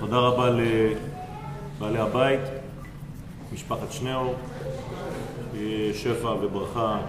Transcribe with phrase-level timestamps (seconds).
[0.00, 2.40] תודה רבה לבעלי הבית,
[3.52, 4.34] משפחת שניאור,
[5.94, 7.00] שפע וברכה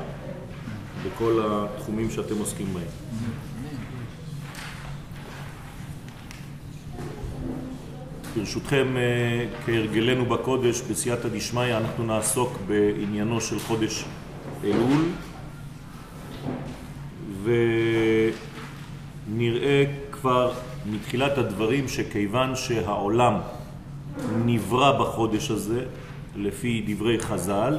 [1.06, 2.84] בכל התחומים שאתם עוסקים בהם.
[8.36, 8.88] ברשותכם,
[9.66, 14.06] כהרגלנו בקודש, בסייעתא דשמיא, אנחנו נעסוק בעניינו של חודש
[14.64, 15.06] אלול,
[19.28, 20.52] ונראה כבר
[20.86, 23.34] מתחילת הדברים שכיוון שהעולם
[24.46, 25.86] נברא בחודש הזה,
[26.36, 27.78] לפי דברי חז"ל,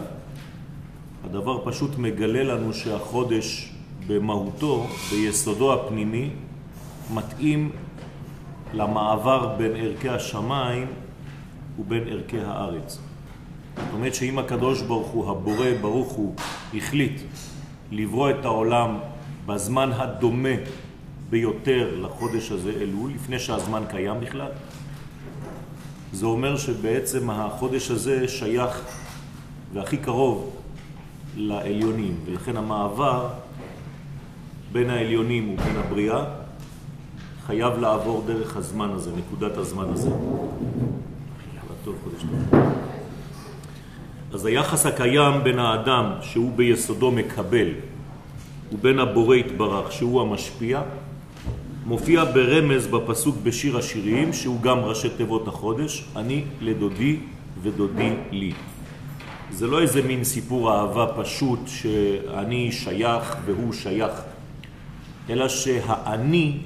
[1.25, 3.73] הדבר פשוט מגלה לנו שהחודש
[4.07, 6.31] במהותו, ביסודו הפנימי,
[7.15, 7.71] מתאים
[8.75, 10.87] למעבר בין ערכי השמיים
[11.79, 12.99] ובין ערכי הארץ.
[13.77, 16.35] זאת אומרת שאם הקדוש ברוך הוא, הבורא ברוך הוא,
[16.75, 17.21] החליט
[17.93, 18.99] לברוא את העולם
[19.47, 20.55] בזמן הדומה
[21.31, 24.51] ביותר לחודש הזה אלול, לפני שהזמן קיים בכלל,
[26.13, 28.85] זה אומר שבעצם החודש הזה שייך
[29.73, 30.57] והכי קרוב
[31.37, 33.29] לעליונים, ולכן המעבר
[34.73, 36.25] בין העליונים ובין הבריאה
[37.47, 40.11] חייב לעבור דרך הזמן הזה, נקודת הזמן הזה.
[41.85, 42.61] טוב, חודש טוב.
[44.33, 47.69] אז היחס הקיים בין האדם שהוא ביסודו מקבל
[48.73, 50.83] ובין הבורא התברך שהוא המשפיע
[51.91, 57.17] מופיע ברמז בפסוק בשיר השירים שהוא גם ראשי תיבות החודש אני לדודי
[57.63, 58.53] ודודי לי.
[59.51, 64.13] זה לא איזה מין סיפור אהבה פשוט שאני שייך והוא שייך,
[65.31, 66.59] אלא שהאני,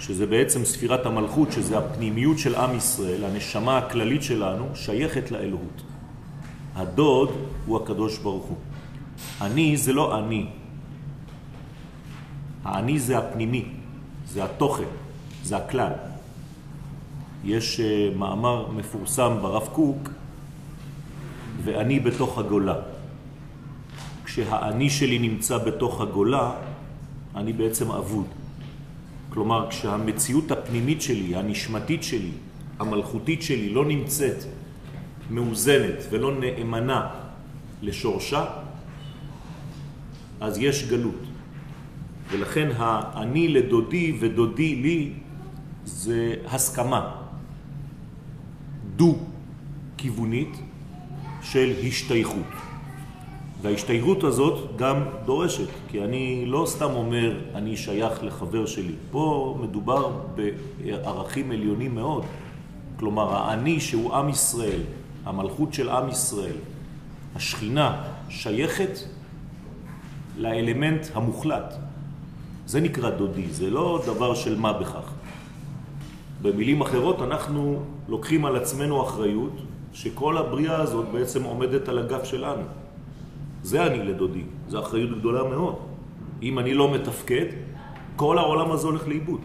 [0.00, 5.82] שזה בעצם ספירת המלכות, שזה הפנימיות של עם ישראל, הנשמה הכללית שלנו, שייכת לאלוהות.
[6.76, 7.30] הדוד
[7.66, 8.58] הוא הקדוש ברוך הוא.
[9.40, 10.46] אני זה לא אני.
[12.68, 13.64] האני זה הפנימי,
[14.28, 14.92] זה התוכן,
[15.42, 15.92] זה הכלל.
[17.44, 17.80] יש
[18.16, 20.08] מאמר מפורסם ברב קוק
[21.64, 22.74] ואני בתוך הגולה.
[24.24, 26.52] כשהאני שלי נמצא בתוך הגולה,
[27.36, 28.26] אני בעצם אבוד.
[29.30, 32.32] כלומר, כשהמציאות הפנימית שלי, הנשמתית שלי,
[32.78, 34.44] המלכותית שלי, לא נמצאת
[35.30, 37.08] מאוזנת ולא נאמנה
[37.82, 38.44] לשורשה,
[40.40, 41.27] אז יש גלות.
[42.30, 45.12] ולכן האני לדודי ודודי לי
[45.84, 47.10] זה הסכמה
[48.96, 50.58] דו-כיוונית
[51.42, 52.46] של השתייכות.
[53.62, 58.94] וההשתייכות הזאת גם דורשת, כי אני לא סתם אומר אני שייך לחבר שלי.
[59.10, 62.24] פה מדובר בערכים עליונים מאוד.
[62.98, 64.80] כלומר, האני שהוא עם ישראל,
[65.24, 66.56] המלכות של עם ישראל,
[67.36, 68.98] השכינה שייכת
[70.36, 71.87] לאלמנט המוחלט.
[72.68, 75.12] זה נקרא דודי, זה לא דבר של מה בכך.
[76.42, 79.52] במילים אחרות אנחנו לוקחים על עצמנו אחריות
[79.92, 82.62] שכל הבריאה הזאת בעצם עומדת על הגף שלנו.
[83.62, 85.76] זה אני לדודי, זו אחריות גדולה מאוד.
[86.42, 87.44] אם אני לא מתפקד,
[88.16, 89.40] כל העולם הזה הולך לאיבוד.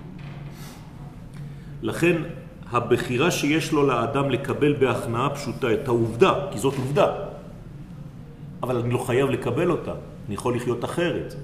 [1.81, 2.21] לכן
[2.71, 7.07] הבחירה שיש לו לאדם לקבל בהכנעה פשוטה את העובדה, כי זאת עובדה,
[8.63, 9.93] אבל אני לא חייב לקבל אותה,
[10.27, 11.35] אני יכול לחיות אחרת.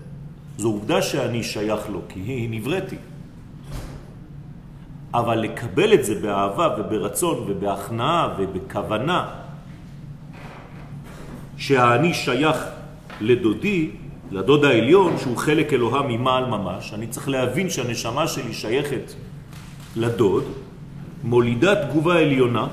[0.59, 2.96] זו עובדה שאני שייך לו, כי היא נבראתי.
[5.14, 9.28] אבל לקבל את זה באהבה וברצון ובהכנעה ובכוונה
[11.58, 12.58] שהאני שייך
[13.22, 13.90] לדודי,
[14.31, 19.14] לדוד העליון, שהוא חלק אלוהה ממעל ממש, אני צריך להבין שהנשמה שלי שייכת
[19.96, 20.44] לדוד,
[21.24, 22.68] מולידה תגובה עליונה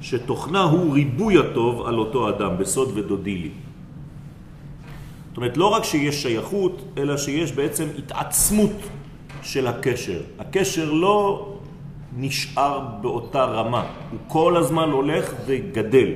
[0.00, 3.67] שתוכנה הוא ריבוי הטוב על אותו אדם, בסוד ודודי לי.
[5.38, 8.76] אומרת, לא רק שיש שייכות, אלא שיש בעצם התעצמות
[9.42, 10.20] של הקשר.
[10.38, 11.48] הקשר לא
[12.16, 16.10] נשאר באותה רמה, הוא כל הזמן הולך וגדל.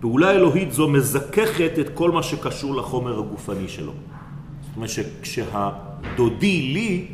[0.00, 3.92] פעולה אלוהית זו מזככת את כל מה שקשור לחומר הגופני שלו.
[3.92, 7.06] זאת אומרת שכשהדודי לי,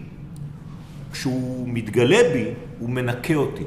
[1.12, 2.44] כשהוא מתגלה בי,
[2.78, 3.64] הוא מנקה אותי.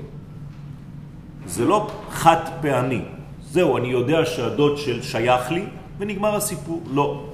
[1.46, 3.02] זה לא חד פעמי.
[3.42, 5.66] זהו, אני יודע שהדוד של שייך לי,
[6.04, 6.84] ונגמר הסיפור.
[6.92, 7.26] לא.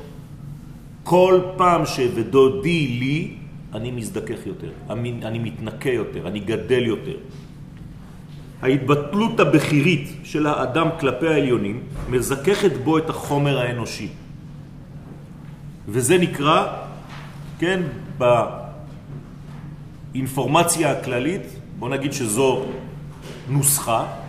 [1.03, 3.33] כל פעם שדודי לי,
[3.73, 7.17] אני מזדכך יותר, אני, אני מתנקה יותר, אני גדל יותר.
[8.61, 14.07] ההתבטלות הבכירית של האדם כלפי העליונים מזככת בו את החומר האנושי.
[15.87, 16.85] וזה נקרא,
[17.59, 17.81] כן,
[20.13, 21.41] באינפורמציה הכללית,
[21.79, 22.65] בוא נגיד שזו
[23.49, 24.28] נוסחה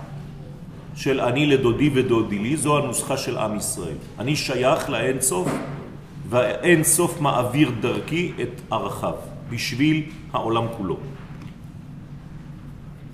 [0.94, 3.96] של אני לדודי ודודי לי, זו הנוסחה של עם ישראל.
[4.18, 5.48] אני שייך לאין סוף,
[6.28, 9.14] והאין סוף מעביר דרכי את ערכיו.
[9.50, 10.02] בשביל
[10.32, 10.96] העולם כולו.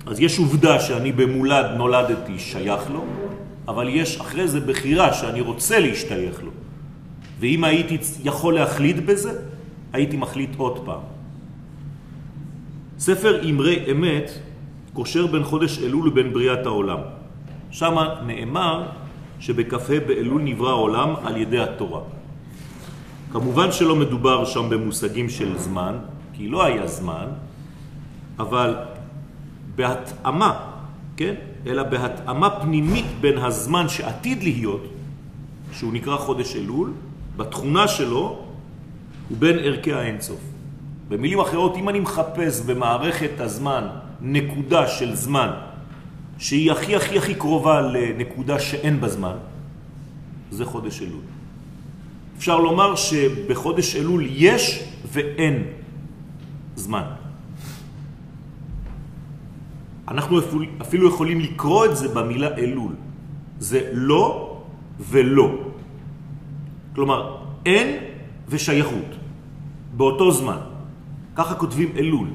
[0.05, 3.05] אז יש עובדה שאני במולד נולדתי שייך לו,
[3.67, 6.51] אבל יש אחרי זה בחירה שאני רוצה להשתייך לו.
[7.39, 9.31] ואם הייתי יכול להחליט בזה,
[9.93, 11.01] הייתי מחליט עוד פעם.
[12.99, 14.31] ספר אמרי אמת
[14.93, 16.99] קושר בין חודש אלול ובין בריאת העולם.
[17.71, 18.87] שם נאמר
[19.39, 22.01] שבכ"ה באלול נברא העולם על ידי התורה.
[23.31, 25.97] כמובן שלא מדובר שם במושגים של זמן,
[26.33, 27.25] כי לא היה זמן,
[28.39, 28.75] אבל
[29.75, 30.53] בהתאמה,
[31.17, 31.33] כן?
[31.67, 34.83] אלא בהתאמה פנימית בין הזמן שעתיד להיות,
[35.71, 36.93] שהוא נקרא חודש אלול,
[37.37, 38.39] בתכונה שלו,
[39.31, 40.39] ובין ערכי האינסוף.
[41.09, 43.83] במילים אחרות, אם אני מחפש במערכת הזמן
[44.21, 45.49] נקודה של זמן
[46.37, 49.37] שהיא הכי הכי הכי קרובה לנקודה שאין בזמן,
[50.51, 51.21] זה חודש אלול.
[52.37, 55.63] אפשר לומר שבחודש אלול יש ואין
[56.75, 57.03] זמן.
[60.07, 60.39] אנחנו
[60.81, 62.93] אפילו יכולים לקרוא את זה במילה אלול.
[63.59, 64.57] זה לא
[64.99, 65.49] ולא.
[66.95, 67.87] כלומר, אין
[68.49, 69.11] ושייכות
[69.97, 70.57] באותו זמן.
[71.35, 72.27] ככה כותבים אלול.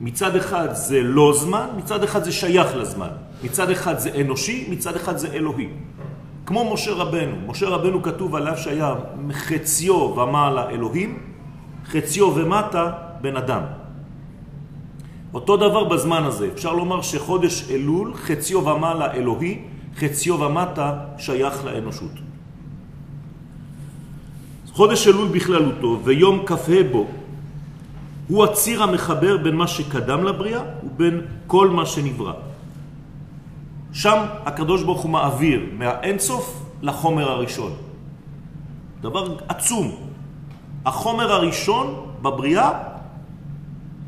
[0.00, 3.08] מצד אחד זה לא זמן, מצד אחד זה שייך לזמן.
[3.44, 5.68] מצד אחד זה אנושי, מצד אחד זה אלוהי.
[6.46, 7.36] כמו משה רבנו.
[7.46, 8.94] משה רבנו כתוב עליו שהיה
[9.32, 11.18] חציו ומעלה אלוהים,
[11.86, 13.62] חציו ומטה בן אדם.
[15.34, 16.48] אותו דבר בזמן הזה.
[16.54, 19.58] אפשר לומר שחודש אלול, חציו ומעלה אלוהי,
[19.96, 22.12] חציו ומטה שייך לאנושות.
[24.72, 27.06] חודש אלול בכללותו ויום כ"ה בו
[28.30, 32.32] הוא הציר המחבר בין מה שקדם לבריאה ובין כל מה שנברא.
[33.92, 37.72] שם הקדוש ברוך הוא מעביר מהאינסוף לחומר הראשון.
[39.00, 39.94] דבר עצום.
[40.86, 42.70] החומר הראשון בבריאה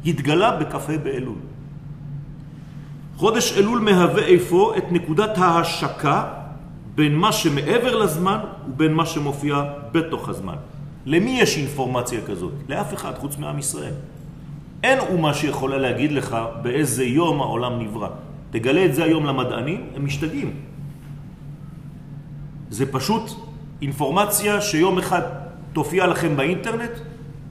[0.06, 1.38] התגלה בכ"ה באלול.
[3.16, 6.18] חודש אלול מהווה איפה את נקודת ההשקה
[6.94, 8.38] בין מה שמעבר לזמן
[8.70, 10.56] ובין מה שמופיע בתוך הזמן.
[11.06, 12.52] למי יש אינפורמציה כזאת?
[12.68, 14.11] לאף אחד חוץ מעם ישראל.
[14.82, 18.08] אין אומה שיכולה להגיד לך באיזה יום העולם נברא.
[18.50, 20.50] תגלה את זה היום למדענים, הם משתגעים.
[22.70, 23.30] זה פשוט
[23.82, 25.22] אינפורמציה שיום אחד
[25.72, 26.90] תופיע לכם באינטרנט,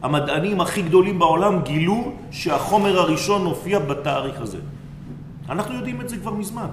[0.02, 4.58] המדענים הכי גדולים בעולם גילו שהחומר הראשון הופיע בתאריך הזה.
[5.50, 6.68] אנחנו יודעים את זה כבר מזמן.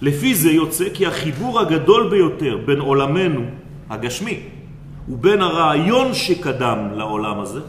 [0.00, 3.42] לפי זה יוצא כי החיבור הגדול ביותר בין עולמנו
[3.90, 4.40] הגשמי
[5.08, 7.60] ובין הרעיון שקדם לעולם הזה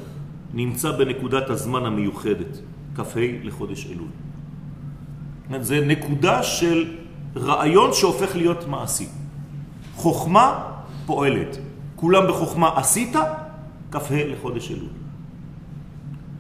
[0.53, 2.59] נמצא בנקודת הזמן המיוחדת,
[2.95, 4.07] כ"ה לחודש אלול.
[5.61, 6.95] זה נקודה של
[7.35, 9.07] רעיון שהופך להיות מעשי.
[9.95, 10.63] חוכמה
[11.05, 11.57] פועלת.
[11.95, 13.15] כולם בחוכמה עשית,
[13.91, 14.89] כ"ה לחודש אלול.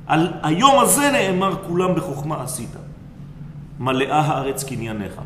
[0.07, 2.75] על היום הזה נאמר כולם בחוכמה עשית.
[3.79, 5.21] מלאה הארץ קנייניך.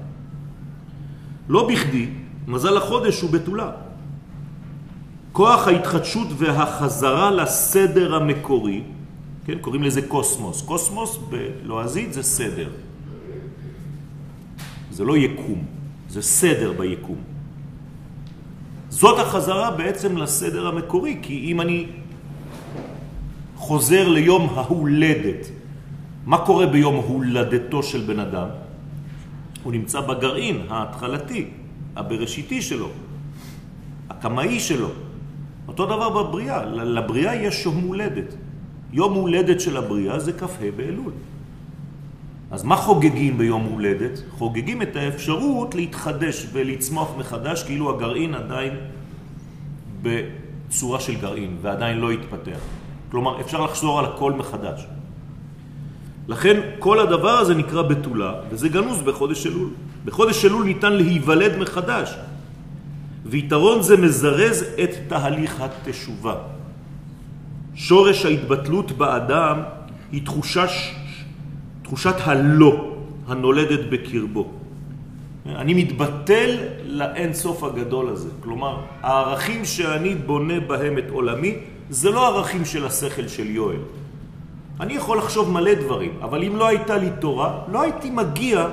[1.50, 2.10] לא בכדי,
[2.48, 3.72] מזל החודש הוא בתולה.
[5.32, 8.84] כוח ההתחדשות והחזרה לסדר המקורי,
[9.46, 10.62] כן, קוראים לזה קוסמוס.
[10.62, 12.70] קוסמוס בלועזית זה סדר.
[14.92, 15.66] זה לא יקום,
[16.10, 17.16] זה סדר ביקום.
[18.90, 21.86] זאת החזרה בעצם לסדר המקורי, כי אם אני
[23.56, 25.48] חוזר ליום ההולדת,
[26.26, 28.48] מה קורה ביום הולדתו של בן אדם?
[29.64, 31.46] הוא נמצא בגרעין ההתחלתי,
[31.96, 32.90] הבראשיתי שלו,
[34.10, 35.11] הקמאי שלו.
[35.68, 38.34] אותו דבר בבריאה, לבריאה יש יום הולדת.
[38.94, 41.12] יום הולדת של הבריאה זה כ"ה באלול.
[42.52, 44.24] אז מה חוגגים ביום הולדת?
[44.38, 48.74] חוגגים את האפשרות להתחדש ולצמוח מחדש כאילו הגרעין עדיין
[50.02, 52.60] בצורה של גרעין ועדיין לא התפתח.
[53.12, 54.86] כלומר, אפשר לחזור על הכל מחדש.
[56.28, 59.70] לכן כל הדבר הזה נקרא בתולה, וזה גנוז בחודש אלול.
[60.06, 62.16] בחודש אלול ניתן להיוולד מחדש,
[63.32, 66.36] ויתרון זה מזרז את תהליך התשובה.
[67.76, 69.58] שורש ההתבטלות באדם
[70.12, 70.66] היא תחושה,
[71.82, 72.96] תחושת הלא
[73.28, 74.52] הנולדת בקרבו.
[75.46, 76.50] אני מתבטל
[76.86, 78.30] לאין סוף הגדול הזה.
[78.44, 81.56] כלומר, הערכים שאני בונה בהם את עולמי,
[81.90, 83.82] זה לא ערכים של השכל של יואל.
[84.80, 88.68] אני יכול לחשוב מלא דברים, אבל אם לא הייתה לי תורה, לא הייתי מגיע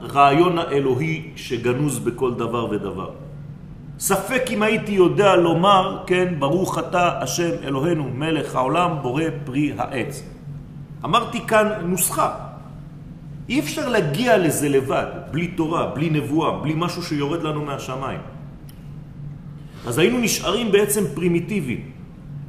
[0.00, 3.10] לרעיון האלוהי שגנוז בכל דבר ודבר.
[3.98, 10.22] ספק אם הייתי יודע לומר, כן, ברוך אתה השם אלוהינו מלך העולם בורא פרי העץ.
[11.04, 12.30] אמרתי כאן נוסחה.
[13.48, 18.20] אי אפשר להגיע לזה לבד, בלי תורה, בלי נבואה, בלי משהו שיורד לנו מהשמיים.
[19.86, 21.90] אז היינו נשארים בעצם פרימיטיביים.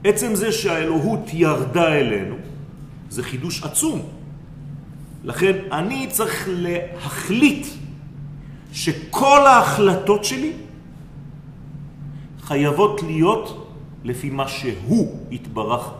[0.03, 2.35] עצם זה שהאלוהות ירדה אלינו,
[3.09, 4.01] זה חידוש עצום.
[5.25, 7.67] לכן אני צריך להחליט
[8.73, 10.53] שכל ההחלטות שלי
[12.41, 13.71] חייבות להיות
[14.03, 15.91] לפי מה שהוא התברך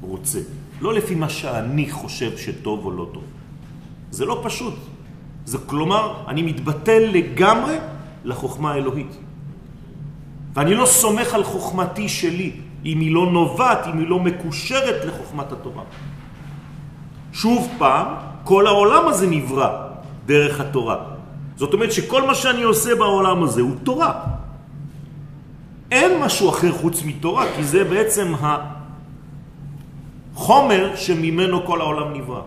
[0.00, 0.38] רוצה,
[0.80, 3.24] לא לפי מה שאני חושב שטוב או לא טוב.
[4.10, 4.74] זה לא פשוט.
[5.44, 7.76] זה כלומר, אני מתבטל לגמרי
[8.24, 9.16] לחוכמה האלוהית.
[10.54, 12.52] ואני לא סומך על חוכמתי שלי,
[12.84, 15.82] אם היא לא נובעת, אם היא לא מקושרת לחוכמת התורה.
[17.32, 19.70] שוב פעם, כל העולם הזה נברא
[20.26, 20.96] דרך התורה.
[21.56, 24.12] זאת אומרת שכל מה שאני עושה בעולם הזה הוא תורה.
[25.90, 28.34] אין משהו אחר חוץ מתורה, כי זה בעצם
[30.34, 32.40] החומר שממנו כל העולם נברא.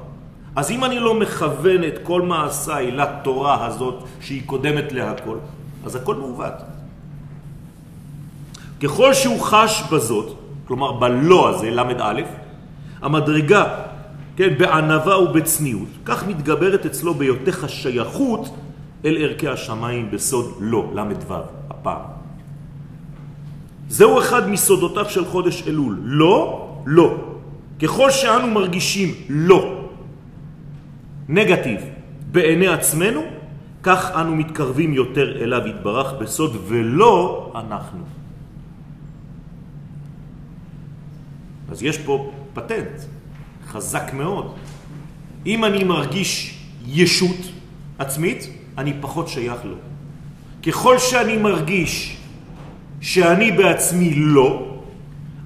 [0.56, 5.38] אז אם אני לא מכוון את כל מעשיי לתורה הזאת שהיא קודמת להכל,
[5.86, 6.54] אז הכל מעוות.
[8.84, 10.38] ככל שהוא חש בזאת,
[10.68, 12.22] כלומר בלא הזה, למד א',
[13.02, 13.64] המדרגה,
[14.36, 18.56] כן, בענבה ובצניעות, כך מתגברת אצלו ביותך השייכות
[19.06, 21.34] אל ערכי השמיים בסוד לא, למד ו',
[21.70, 22.02] הפעם.
[23.90, 26.00] זהו אחד מסודותיו של חודש אלול.
[26.04, 27.18] לא, לא.
[27.82, 29.90] ככל שאנו מרגישים לא,
[31.30, 31.82] נגטיב,
[32.32, 33.22] בעיני עצמנו,
[33.84, 38.04] כך אנו מתקרבים יותר אליו יתברך בסוד ולא אנחנו.
[41.72, 43.02] אז יש פה פטנט
[43.76, 44.56] חזק מאוד.
[45.46, 47.38] אם אני מרגיש ישות
[48.00, 49.76] עצמית, אני פחות שייך לו.
[50.68, 52.18] ככל שאני מרגיש
[53.02, 54.80] שאני בעצמי לא,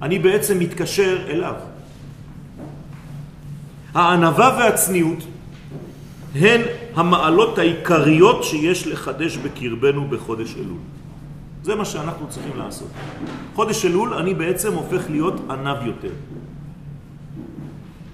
[0.01, 1.53] אני בעצם מתקשר אליו.
[3.93, 5.23] הענבה והצניעות
[6.35, 6.61] הן
[6.95, 10.77] המעלות העיקריות שיש לחדש בקרבנו בחודש אלול.
[11.63, 12.87] זה מה שאנחנו צריכים לעשות.
[13.55, 16.13] חודש אלול אני בעצם הופך להיות ענב יותר.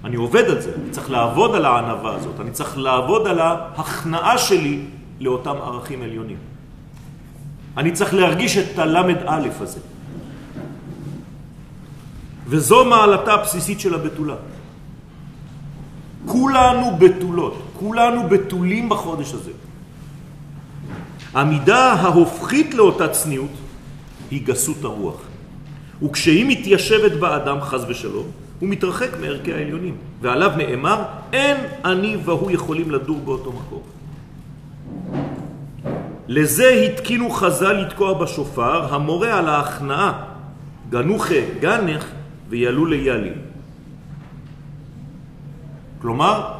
[0.06, 4.38] אני עובד על זה, אני צריך לעבוד על הענבה הזאת, אני צריך לעבוד על ההכנעה
[4.38, 4.80] שלי
[5.20, 6.36] לאותם ערכים עליונים.
[7.76, 9.80] אני צריך להרגיש את הלמד א' הזה.
[12.46, 14.34] וזו מעלתה הבסיסית של הבתולה.
[16.26, 19.52] כולנו בתולות, כולנו בתולים בחודש הזה.
[21.34, 23.50] המידה ההופכית לאותה צניעות
[24.30, 25.20] היא גסות הרוח.
[26.02, 32.90] וכשהיא מתיישבת באדם, חז ושלום, הוא מתרחק מערכי העליונים, ועליו נאמר, אין אני והוא יכולים
[32.90, 33.82] לדור באותו מקום.
[36.28, 40.24] לזה התקינו חז"ל לתקוע בשופר, המורה על ההכנעה,
[40.90, 42.06] גנוחה גנך
[42.48, 43.30] ויעלו ליאלי.
[46.02, 46.52] כלומר,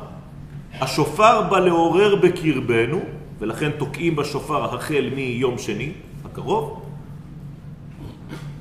[0.81, 3.01] השופר בא לעורר בקרבנו,
[3.39, 5.93] ולכן תוקעים בשופר החל מיום שני
[6.25, 6.83] הקרוב.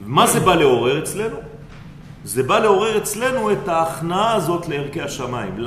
[0.06, 1.55] מה זה בא לעורר אצלנו?
[2.25, 5.60] זה בא לעורר אצלנו את ההכנעה הזאת לערכי השמיים,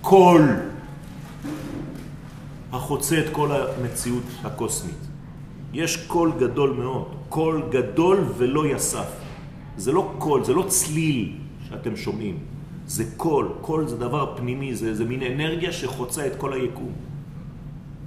[0.00, 0.42] לקול
[2.72, 5.00] החוצה את כל המציאות הקוסמית.
[5.72, 9.06] יש קול גדול מאוד, קול גדול ולא יסף.
[9.76, 11.32] זה לא קול, זה לא צליל
[11.68, 12.38] שאתם שומעים.
[12.86, 16.92] זה קול, קול זה דבר פנימי, זה, זה מין אנרגיה שחוצה את כל היקום.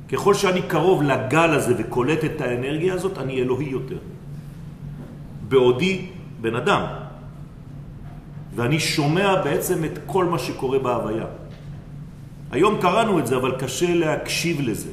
[0.09, 3.97] ככל שאני קרוב לגל הזה וקולט את האנרגיה הזאת, אני אלוהי יותר.
[5.49, 6.05] בעודי
[6.41, 7.06] בן אדם.
[8.57, 11.25] ואני שומע בעצם את כל מה שקורה בהוויה.
[12.51, 14.89] היום קראנו את זה, אבל קשה להקשיב לזה.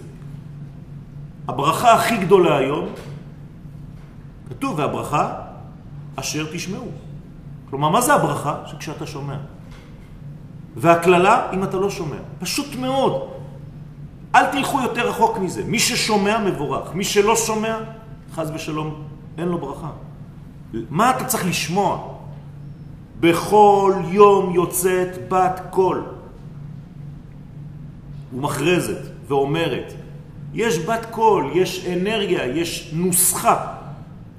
[1.48, 2.88] הברכה הכי גדולה היום,
[4.48, 5.34] כתוב, והברכה
[6.16, 6.88] אשר תשמעו.
[7.70, 8.56] כלומר, מה זה הברכה?
[8.66, 9.36] שכשאתה שומע.
[10.76, 12.20] והכללה, אם אתה לא שומע.
[12.38, 13.28] פשוט מאוד.
[14.34, 15.64] אל תלכו יותר רחוק מזה.
[15.64, 17.78] מי ששומע מבורך, מי שלא שומע,
[18.32, 19.02] חז ושלום,
[19.38, 19.90] אין לו ברכה.
[20.90, 22.13] מה אתה צריך לשמוע?
[23.24, 26.04] בכל יום יוצאת בת קול
[28.34, 29.92] ומכרזת ואומרת,
[30.54, 33.66] יש בת קול, יש אנרגיה, יש נוסחה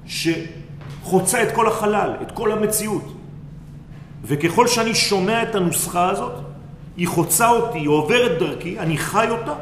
[0.06, 3.12] שחוצה את כל החלל, את כל המציאות.
[4.24, 6.34] וככל שאני שומע את הנוסחה הזאת,
[6.96, 9.54] היא חוצה אותי, היא עוברת דרכי, אני חי אותה,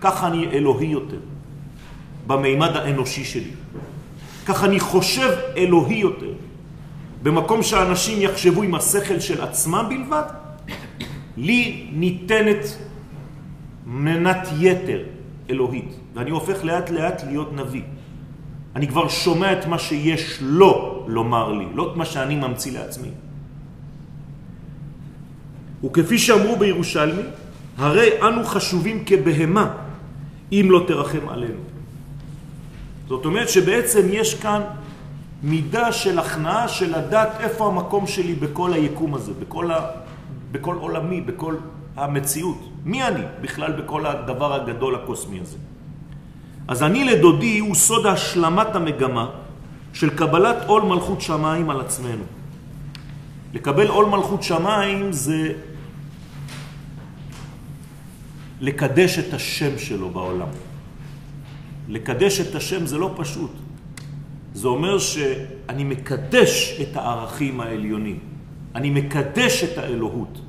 [0.00, 1.20] ככה אני אלוהי יותר,
[2.26, 3.50] במימד האנושי שלי.
[4.46, 6.32] ככה אני חושב אלוהי יותר.
[7.26, 10.22] במקום שאנשים יחשבו עם השכל של עצמם בלבד,
[11.36, 12.76] לי ניתנת
[13.86, 15.02] מנת יתר
[15.50, 17.82] אלוהית, ואני הופך לאט לאט להיות נביא.
[18.76, 23.10] אני כבר שומע את מה שיש לו לומר לי, לא את מה שאני ממציא לעצמי.
[25.84, 27.22] וכפי שאמרו בירושלמי,
[27.78, 29.74] הרי אנו חשובים כבהמה
[30.52, 31.62] אם לא תרחם עלינו.
[33.08, 34.62] זאת אומרת שבעצם יש כאן
[35.42, 39.70] מידה של הכנעה של לדעת איפה המקום שלי בכל היקום הזה, בכל
[40.52, 41.56] בכל עולמי, בכל
[41.96, 42.58] המציאות.
[42.84, 45.56] מי אני בכלל בכל הדבר הגדול הקוסמי הזה?
[46.68, 49.30] אז אני לדודי הוא סוד השלמת המגמה
[49.92, 52.24] של קבלת עול מלכות שמיים על עצמנו.
[53.54, 55.52] לקבל עול מלכות שמיים זה
[58.60, 60.48] לקדש את השם שלו בעולם.
[61.88, 63.65] לקדש את השם זה לא פשוט.
[64.56, 68.18] זה אומר שאני מקדש את הערכים העליונים.
[68.74, 70.40] אני מקדש את האלוהות.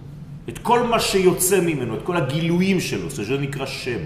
[0.49, 3.99] את כל מה שיוצא ממנו, את כל הגילויים שלו, זה נקרא שם.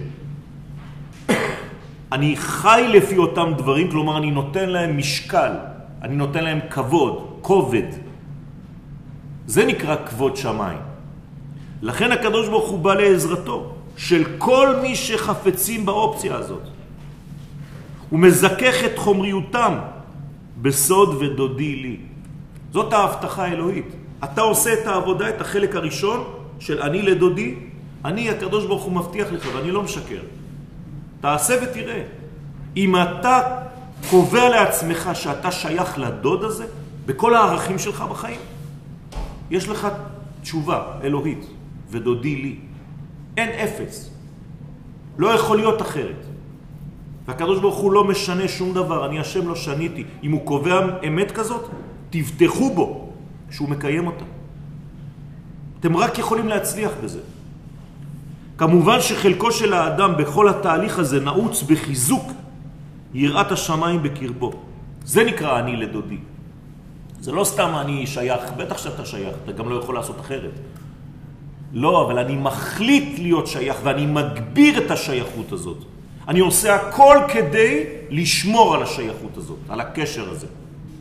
[2.12, 5.54] אני חי לפי אותם דברים, כלומר אני נותן להם משקל,
[6.02, 7.90] אני נותן להם כבוד, כובד.
[9.48, 10.82] זה נקרא כבוד שמיים.
[11.82, 16.81] לכן הקדוש ברוך הוא בא לעזרתו של כל מי שחפצים באופציה הזאת.
[18.12, 19.74] הוא מזכך את חומריותם
[20.62, 21.98] בסוד ודודי לי.
[22.72, 23.86] זאת ההבטחה האלוהית.
[24.24, 26.24] אתה עושה את העבודה, את החלק הראשון
[26.60, 27.56] של אני לדודי,
[28.06, 30.22] אני הקדוש ברוך הוא מבטיח לך ואני לא משקר.
[31.22, 32.04] תעשה ותראה.
[32.78, 33.42] אם אתה
[34.10, 36.66] קובע לעצמך שאתה שייך לדוד הזה,
[37.06, 38.40] בכל הערכים שלך בחיים,
[39.52, 39.88] יש לך
[40.42, 41.46] תשובה אלוהית,
[41.90, 42.56] ודודי לי.
[43.38, 44.10] אין אפס.
[45.18, 46.31] לא יכול להיות אחרת.
[47.28, 50.04] והקדוש ברוך הוא לא משנה שום דבר, אני השם לא שניתי.
[50.24, 51.68] אם הוא קובע אמת כזאת,
[52.10, 53.10] תבטחו בו
[53.52, 54.26] שהוא מקיים אותה.
[55.80, 57.20] אתם רק יכולים להצליח בזה.
[58.58, 62.32] כמובן שחלקו של האדם בכל התהליך הזה נעוץ בחיזוק
[63.14, 64.52] יראת השמיים בקרבו.
[65.06, 66.18] זה נקרא אני לדודי.
[67.20, 70.54] זה לא סתם אני שייך, בטח שאתה שייך, אתה גם לא יכול לעשות אחרת.
[71.74, 75.78] לא, אבל אני מחליט להיות שייך ואני מגביר את השייכות הזאת.
[76.28, 80.48] אני עושה הכל כדי לשמור על השייכות הזאת, על הקשר הזה.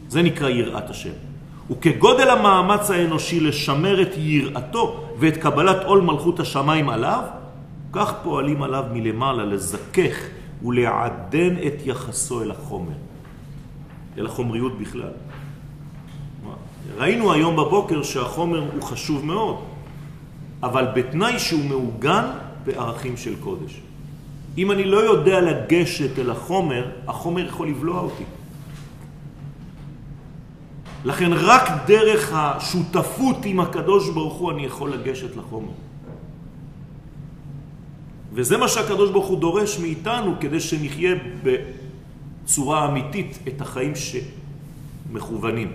[0.09, 1.11] זה נקרא יראת השם.
[1.71, 7.23] וכגודל המאמץ האנושי לשמר את יראתו ואת קבלת עול מלכות השמיים עליו,
[7.93, 10.17] כך פועלים עליו מלמעלה לזכך
[10.65, 12.97] ולעדן את יחסו אל החומר,
[14.19, 15.11] אל החומריות בכלל.
[16.97, 19.57] ראינו היום בבוקר שהחומר הוא חשוב מאוד,
[20.63, 22.25] אבל בתנאי שהוא מעוגן
[22.65, 23.81] בערכים של קודש.
[24.61, 28.25] אם אני לא יודע לגשת אל החומר, החומר יכול לבלוע אותי.
[31.05, 35.73] לכן רק דרך השותפות עם הקדוש ברוך הוא אני יכול לגשת לחומר.
[38.33, 45.73] וזה מה שהקדוש ברוך הוא דורש מאיתנו כדי שנחיה בצורה אמיתית את החיים שמכוונים.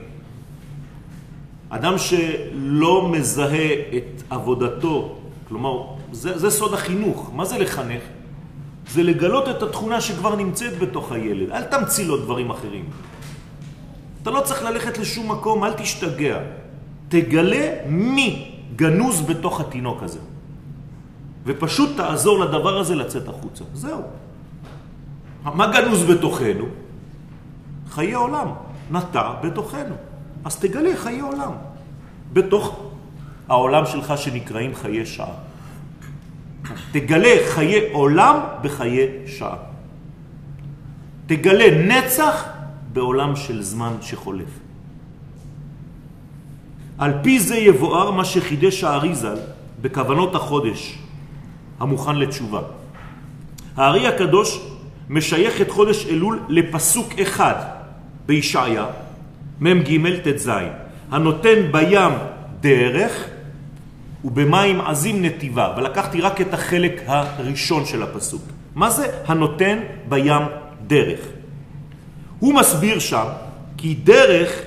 [1.69, 5.17] אדם שלא מזהה את עבודתו,
[5.48, 7.32] כלומר, זה, זה סוד החינוך.
[7.34, 8.02] מה זה לחנך?
[8.89, 11.52] זה לגלות את התכונה שכבר נמצאת בתוך הילד.
[11.52, 12.86] אל תמציא לו דברים אחרים.
[14.21, 16.39] אתה לא צריך ללכת לשום מקום, אל תשתגע.
[17.10, 20.19] תגלה מי גנוז בתוך התינוק הזה.
[21.45, 23.63] ופשוט תעזור לדבר הזה לצאת החוצה.
[23.74, 24.02] זהו.
[25.43, 26.65] מה גנוז בתוכנו?
[27.89, 28.48] חיי עולם.
[28.91, 29.95] נטע בתוכנו.
[30.45, 31.52] אז תגלה חיי עולם.
[32.34, 32.80] בתוך
[33.50, 35.34] העולם שלך שנקראים חיי שעה.
[36.91, 39.56] תגלה חיי עולם בחיי שעה.
[41.25, 42.45] תגלה נצח
[42.93, 44.49] בעולם של זמן שחולף.
[46.97, 49.38] על פי זה יבואר מה שחידש האריזל
[49.82, 50.97] בכוונות החודש
[51.80, 52.62] המוכן לתשובה.
[53.75, 54.60] הארי הקדוש
[55.10, 57.56] משייך את חודש אלול לפסוק אחד
[58.25, 58.86] בישעיה,
[59.60, 60.51] מ"ג ט"ז,
[61.12, 62.12] הנותן בים
[62.60, 63.35] דרך
[64.25, 68.41] ובמים עזים נתיבה, ולקחתי רק את החלק הראשון של הפסוק.
[68.75, 70.41] מה זה הנותן בים
[70.88, 71.19] דרך?
[72.39, 73.25] הוא מסביר שם
[73.77, 74.61] כי דרך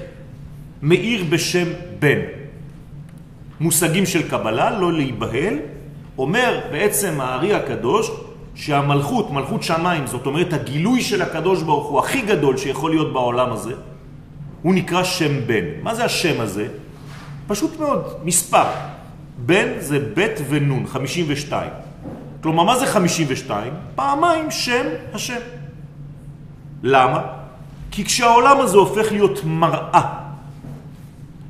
[0.83, 1.66] מאיר בשם
[1.99, 2.18] בן.
[3.61, 5.55] מושגים של קבלה, לא להיבהל,
[6.18, 8.11] אומר בעצם הארי הקדוש
[8.55, 13.53] שהמלכות, מלכות שמיים, זאת אומרת הגילוי של הקדוש ברוך הוא הכי גדול שיכול להיות בעולם
[13.53, 13.75] הזה,
[14.62, 15.64] הוא נקרא שם בן.
[15.83, 16.68] מה זה השם הזה?
[17.47, 18.98] פשוט מאוד, מספר.
[19.38, 21.70] בן זה בית ונון, 52.
[22.42, 23.72] כלומר, מה זה 52?
[23.94, 25.40] פעמיים שם השם.
[26.83, 27.22] למה?
[27.90, 30.03] כי כשהעולם הזה הופך להיות מראה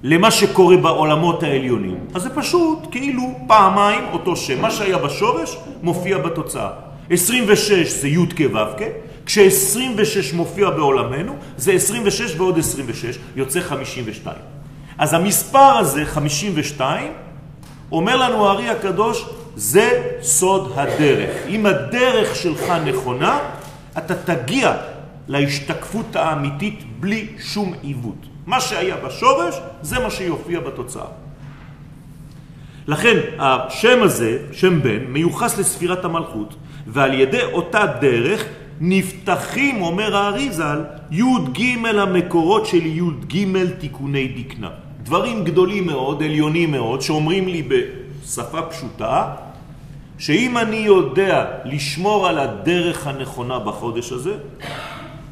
[0.02, 4.62] למה שקורה בעולמות העליונים, אז זה פשוט כאילו פעמיים אותו שם.
[4.62, 6.70] מה שהיה בשורש מופיע בתוצאה.
[7.10, 8.84] 26 זה י' כו'
[9.26, 14.36] כש-26 מופיע בעולמנו, זה 26 ועוד 26, יוצא 52.
[14.98, 17.12] אז המספר הזה, 52,
[17.92, 19.24] אומר לנו הארי הקדוש,
[19.56, 21.46] זה סוד הדרך.
[21.48, 23.38] אם הדרך שלך נכונה,
[23.98, 24.76] אתה תגיע
[25.28, 28.26] להשתקפות האמיתית בלי שום עיוות.
[28.46, 31.06] מה שהיה בשורש, זה מה שיופיע בתוצאה.
[32.86, 36.54] לכן השם הזה, שם בן, מיוחס לספירת המלכות,
[36.86, 38.44] ועל ידי אותה דרך
[38.80, 43.46] נפתחים, אומר האריזל, י"ג המקורות של י"ג
[43.78, 44.70] תיקוני דקנה.
[45.08, 49.34] דברים גדולים מאוד, עליונים מאוד, שאומרים לי בשפה פשוטה,
[50.18, 54.34] שאם אני יודע לשמור על הדרך הנכונה בחודש הזה,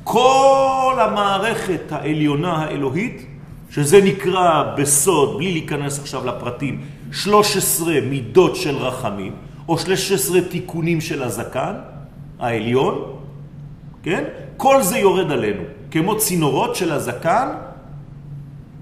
[0.05, 3.27] כל המערכת העליונה האלוהית,
[3.71, 6.81] שזה נקרא בסוד, בלי להיכנס עכשיו לפרטים,
[7.13, 9.33] 13 מידות של רחמים,
[9.69, 11.75] או 13 תיקונים של הזקן,
[12.39, 13.03] העליון,
[14.03, 14.25] כן?
[14.57, 17.49] כל זה יורד עלינו, כמו צינורות של הזקן,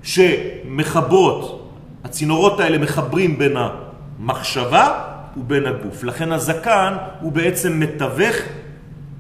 [0.05, 1.71] שמחברות,
[2.05, 5.01] הצינורות האלה מחברים בין המחשבה
[5.37, 6.05] ובין הגוף.
[6.05, 8.37] לכן הזקן הוא בעצם מתווך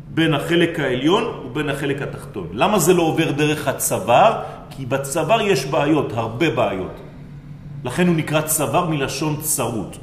[0.08, 2.48] בין החלק העליון ובין החלק התחתון.
[2.52, 4.42] למה זה לא עובר דרך הצוואר?
[4.70, 7.00] כי בצוואר יש בעיות, הרבה בעיות.
[7.84, 9.96] לכן הוא נקרא צוואר מלשון צרות.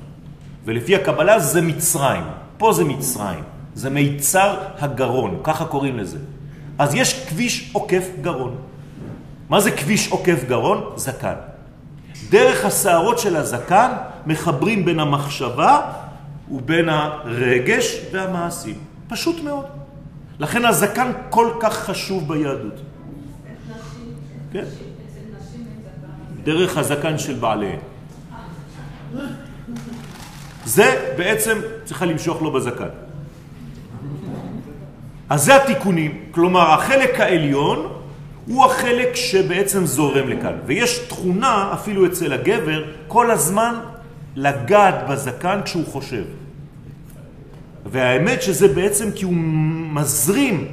[0.65, 2.23] ולפי הקבלה זה מצרים.
[2.57, 3.43] פה זה מצרים.
[3.73, 6.17] זה מיצר הגרון, ככה קוראים לזה.
[6.79, 8.55] אז יש כביש עוקף גרון.
[9.51, 10.93] מה זה כביש עוקף גרון?
[10.95, 11.33] זקן.
[12.29, 13.91] דרך השערות של הזקן
[14.25, 15.81] מחברים בין המחשבה
[16.51, 18.75] ובין הרגש והמעשים.
[19.07, 19.65] פשוט מאוד.
[20.39, 22.81] לכן הזקן כל כך חשוב ביהדות.
[24.51, 24.63] כן.
[26.43, 27.79] דרך הזקן של בעליהם.
[30.65, 32.89] זה בעצם צריכה למשוך לו בזקן.
[35.29, 38.00] אז זה התיקונים, כלומר החלק העליון
[38.51, 40.53] הוא החלק שבעצם זורם לכאן.
[40.65, 43.75] ויש תכונה אפילו אצל הגבר כל הזמן
[44.35, 46.23] לגעת בזקן כשהוא חושב.
[47.85, 49.33] והאמת שזה בעצם כי הוא
[49.93, 50.67] מזרים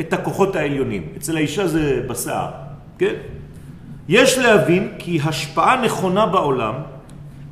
[0.00, 1.02] את הכוחות העליונים.
[1.16, 2.50] אצל האישה זה בשיער,
[2.98, 3.14] כן?
[4.08, 6.74] יש להבין כי השפעה נכונה בעולם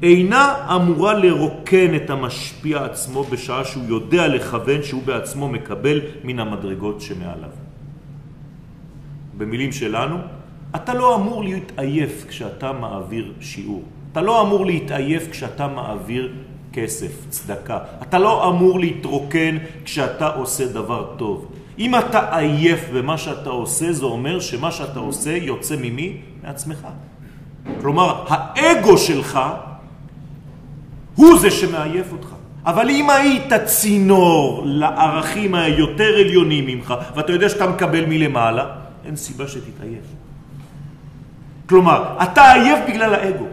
[0.02, 7.00] אינה אמורה לרוקן את המשפיע עצמו בשעה שהוא יודע לכוון שהוא בעצמו מקבל מן המדרגות
[7.00, 7.65] שמעליו.
[9.36, 10.16] במילים שלנו,
[10.76, 13.82] אתה לא אמור להתעייף כשאתה מעביר שיעור.
[14.12, 16.32] אתה לא אמור להתעייף כשאתה מעביר
[16.72, 17.78] כסף, צדקה.
[18.02, 21.48] אתה לא אמור להתרוקן כשאתה עושה דבר טוב.
[21.78, 26.16] אם אתה עייף במה שאתה עושה, זה אומר שמה שאתה עושה יוצא ממי?
[26.44, 26.86] מעצמך.
[27.80, 29.40] כלומר, האגו שלך
[31.14, 32.28] הוא זה שמעייף אותך.
[32.66, 39.48] אבל אם היית צינור לערכים היותר עליונים ממך, ואתה יודע שאתה מקבל מלמעלה, אין סיבה
[39.48, 40.04] שתתעייף.
[41.68, 43.46] כלומר, אתה עייף בגלל האגו.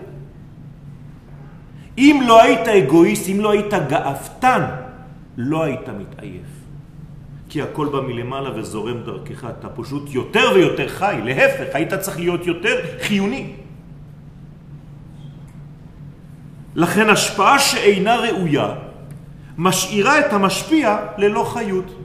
[1.98, 4.66] אם לא היית אגואיסט, אם לא היית גאפתן,
[5.38, 6.54] לא היית מתעייף.
[7.50, 12.48] כי הכל בא מלמעלה וזורם דרכך, אתה פשוט יותר ויותר חי, להפך, היית צריך להיות
[12.48, 13.54] יותר חיוני.
[16.76, 18.68] לכן השפעה שאינה ראויה
[19.58, 21.96] משאירה את המשפיע ללא חיות.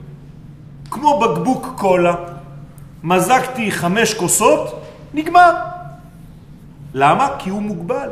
[0.91, 2.15] כמו בקבוק קולה,
[3.03, 4.81] מזגתי חמש כוסות,
[5.13, 5.51] נגמר.
[6.93, 7.27] למה?
[7.39, 8.09] כי הוא מוגבל.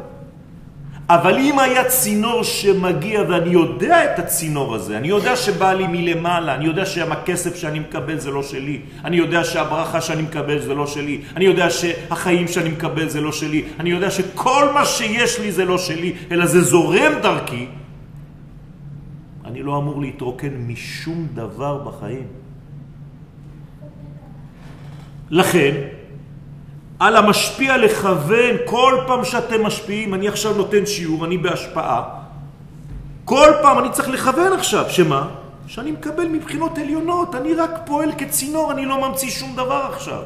[1.09, 6.55] אבל אם היה צינור שמגיע ואני יודע את הצינור הזה, אני יודע שבא לי מלמעלה,
[6.55, 10.87] אני יודע שהכסף שאני מקבל זה לא שלי, אני יודע שהברכה שאני מקבל זה לא
[10.87, 15.51] שלי, אני יודע שהחיים שאני מקבל זה לא שלי, אני יודע שכל מה שיש לי
[15.51, 17.67] זה לא שלי, אלא זה זורם דרכי,
[19.45, 22.46] אני לא אמור להתרוקן משום דבר בחיים.
[25.29, 25.73] לכן,
[26.99, 32.03] על המשפיע לכוון כל פעם שאתם משפיעים, אני עכשיו נותן שיעור, אני בהשפעה,
[33.25, 35.27] כל פעם אני צריך לכוון עכשיו, שמה?
[35.67, 40.21] שאני מקבל מבחינות עליונות, אני רק פועל כצינור, אני לא ממציא שום דבר עכשיו.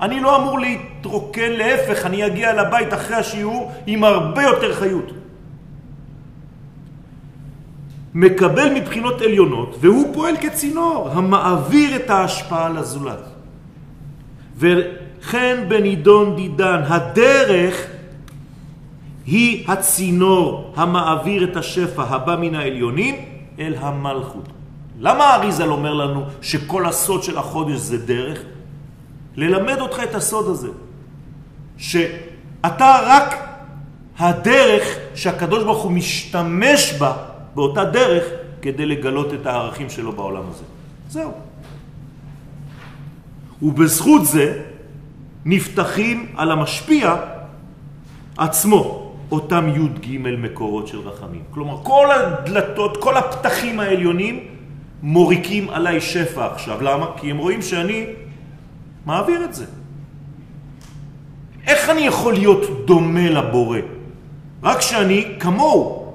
[0.00, 5.12] אני לא אמור להתרוקן, להפך, אני אגיע לבית אחרי השיעור עם הרבה יותר חיות.
[8.14, 13.29] מקבל מבחינות עליונות, והוא פועל כצינור, המעביר את ההשפעה לזולת.
[14.60, 17.86] וכן בנידון דידן, הדרך
[19.26, 23.14] היא הצינור המעביר את השפע הבא מן העליונים
[23.58, 24.48] אל המלכות.
[24.98, 28.38] למה האריזל אומר לנו שכל הסוד של החודש זה דרך?
[29.36, 30.68] ללמד אותך את הסוד הזה.
[31.78, 33.34] שאתה רק
[34.18, 37.16] הדרך שהקדוש ברוך הוא משתמש בה,
[37.54, 38.24] באותה דרך,
[38.62, 40.64] כדי לגלות את הערכים שלו בעולם הזה.
[41.08, 41.49] זהו.
[43.62, 44.62] ובזכות זה
[45.44, 47.16] נפתחים על המשפיע
[48.36, 51.42] עצמו אותם י' ג' מקורות של רחמים.
[51.50, 54.40] כלומר, כל הדלתות, כל הפתחים העליונים
[55.02, 56.82] מוריקים עליי שפע עכשיו.
[56.82, 57.06] למה?
[57.16, 58.06] כי הם רואים שאני
[59.06, 59.64] מעביר את זה.
[61.66, 63.78] איך אני יכול להיות דומה לבורא?
[64.62, 66.12] רק שאני כמוהו.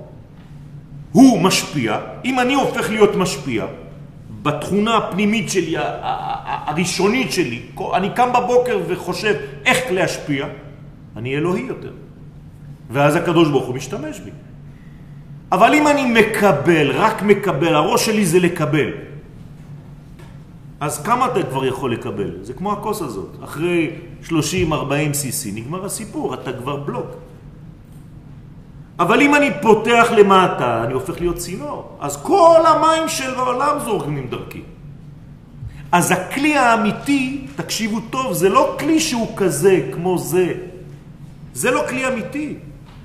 [1.12, 3.66] הוא משפיע, אם אני הופך להיות משפיע,
[4.46, 7.62] בתכונה הפנימית שלי, הראשונית שלי,
[7.94, 10.46] אני קם בבוקר וחושב איך להשפיע,
[11.18, 11.92] אני אלוהי יותר.
[12.90, 14.32] ואז הקדוש ברוך הוא משתמש בי.
[15.52, 18.92] אבל אם אני מקבל, רק מקבל, הראש שלי זה לקבל,
[20.80, 22.32] אז כמה אתה כבר יכול לקבל?
[22.42, 23.30] זה כמו הכוס הזאת.
[23.44, 23.92] אחרי
[24.24, 27.08] 30-40 cc נגמר הסיפור, אתה כבר בלוק.
[29.00, 31.98] אבל אם אני פותח למטה, אני הופך להיות צינור.
[32.00, 34.62] אז כל המים של העולם זורקים דרכי.
[35.92, 40.54] אז הכלי האמיתי, תקשיבו טוב, זה לא כלי שהוא כזה, כמו זה.
[41.54, 42.56] זה לא כלי אמיתי.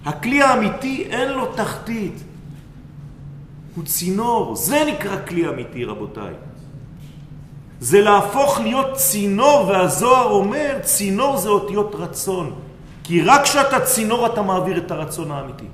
[0.05, 2.14] הכלי האמיתי אין לו תחתית.
[3.76, 4.57] הוא צינור.
[4.57, 6.35] זה נקרא כלי אמיתי, רבותיי.
[7.81, 12.55] זה להפוך להיות צינור, והזוהר אומר, צינור זה אותיות רצון.
[13.11, 15.64] כי רק כשאתה צינור אתה מעביר את הרצון האמיתי.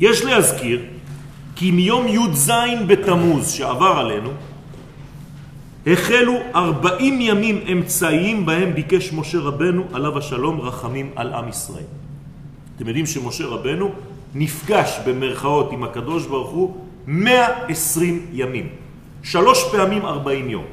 [0.00, 0.80] יש להזכיר
[1.56, 2.50] כי מיום י"ז
[2.88, 4.30] בתמוז שעבר עלינו,
[5.86, 11.88] החלו ארבעים ימים אמצעיים בהם ביקש משה רבנו עליו השלום רחמים על עם ישראל.
[12.76, 13.90] אתם יודעים שמשה רבנו
[14.34, 18.68] נפגש במרכאות עם הקדוש ברוך הוא 120 ימים,
[19.22, 20.64] שלוש פעמים 40 יום.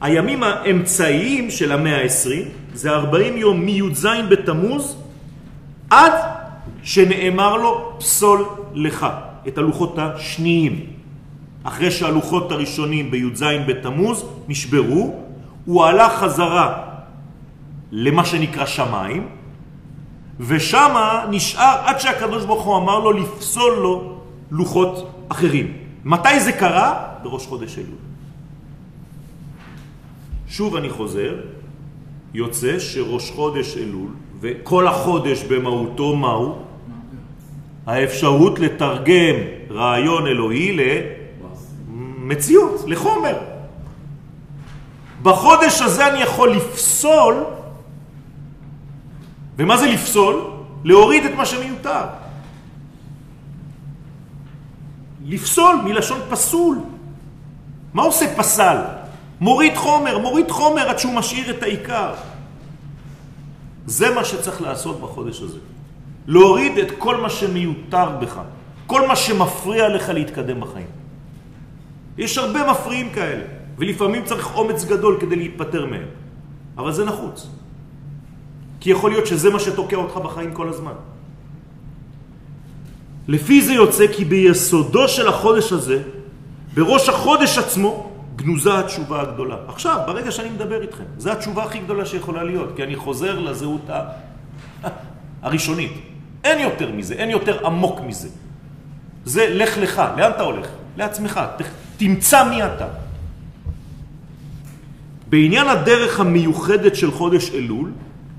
[0.00, 4.96] הימים האמצעיים של המאה ה-20 זה 40 יום מי"ז בתמוז
[5.90, 6.12] עד
[6.82, 9.06] שנאמר לו פסול לך
[9.48, 10.86] את הלוחות השניים.
[11.64, 15.14] אחרי שהלוחות הראשונים בי"ז בתמוז נשברו,
[15.64, 16.84] הוא עלה חזרה
[17.92, 19.28] למה שנקרא שמיים,
[20.40, 20.94] ושם
[21.30, 24.17] נשאר עד שהקדוש ברוך הוא אמר לו לפסול לו
[24.50, 25.72] לוחות אחרים.
[26.04, 27.08] מתי זה קרה?
[27.22, 27.98] בראש חודש אלול.
[30.48, 31.34] שוב אני חוזר,
[32.34, 36.58] יוצא שראש חודש אלול וכל החודש במהותו מהו?
[37.86, 39.34] האפשרות לתרגם
[39.70, 40.76] רעיון אלוהי
[41.88, 43.38] למציאות, לחומר.
[45.22, 47.34] בחודש הזה אני יכול לפסול,
[49.56, 50.50] ומה זה לפסול?
[50.84, 52.04] להוריד את מה שמיותר.
[55.28, 56.78] לפסול מלשון פסול.
[57.94, 58.76] מה עושה פסל?
[59.40, 62.14] מוריד חומר, מוריד חומר עד שהוא משאיר את העיקר.
[63.86, 65.58] זה מה שצריך לעשות בחודש הזה.
[66.26, 68.40] להוריד את כל מה שמיותר בך,
[68.86, 70.86] כל מה שמפריע לך להתקדם בחיים.
[72.18, 73.44] יש הרבה מפריעים כאלה,
[73.78, 76.08] ולפעמים צריך אומץ גדול כדי להיפטר מהם,
[76.78, 77.46] אבל זה נחוץ.
[78.80, 80.92] כי יכול להיות שזה מה שתוקע אותך בחיים כל הזמן.
[83.28, 86.02] לפי זה יוצא כי ביסודו של החודש הזה,
[86.74, 89.56] בראש החודש עצמו, גנוזה התשובה הגדולה.
[89.68, 93.90] עכשיו, ברגע שאני מדבר איתכם, זו התשובה הכי גדולה שיכולה להיות, כי אני חוזר לזהות
[95.42, 95.92] הראשונית.
[96.44, 98.28] אין יותר מזה, אין יותר עמוק מזה.
[99.24, 100.66] זה לך לך, לאן אתה הולך?
[100.96, 101.40] לעצמך,
[101.96, 102.86] תמצא מי אתה.
[105.28, 107.92] בעניין הדרך המיוחדת של חודש אלול,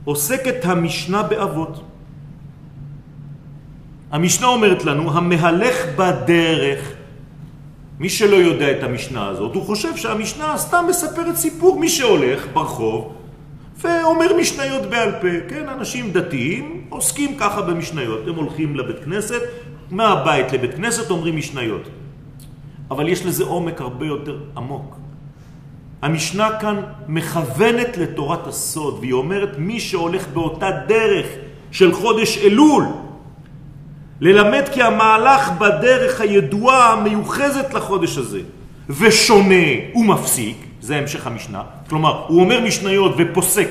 [0.05, 1.88] עוסקת המשנה באבות.
[4.11, 6.93] המשנה אומרת לנו, המהלך בדרך
[7.99, 11.79] מי שלא יודע את המשנה הזאת, הוא חושב שהמשנה סתם מספרת סיפור.
[11.79, 13.13] מי שהולך ברחוב
[13.81, 18.27] ואומר משניות בעל פה, כן, אנשים דתיים עוסקים ככה במשניות.
[18.27, 19.41] הם הולכים לבית כנסת,
[19.91, 21.89] מהבית לבית כנסת אומרים משניות.
[22.91, 24.95] אבל יש לזה עומק הרבה יותר עמוק.
[26.01, 31.25] המשנה כאן מכוונת לתורת הסוד, והיא אומרת מי שהולך באותה דרך
[31.71, 32.83] של חודש אלול,
[34.21, 38.39] ללמד כי המהלך בדרך הידועה המיוחזת לחודש הזה
[38.89, 43.69] ושונה ומפסיק, זה המשך המשנה, כלומר הוא אומר משניות ופוסק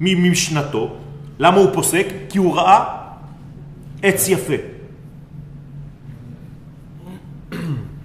[0.00, 0.90] ממשנתו,
[1.38, 2.06] למה הוא פוסק?
[2.28, 2.84] כי הוא ראה
[4.02, 4.54] עץ יפה.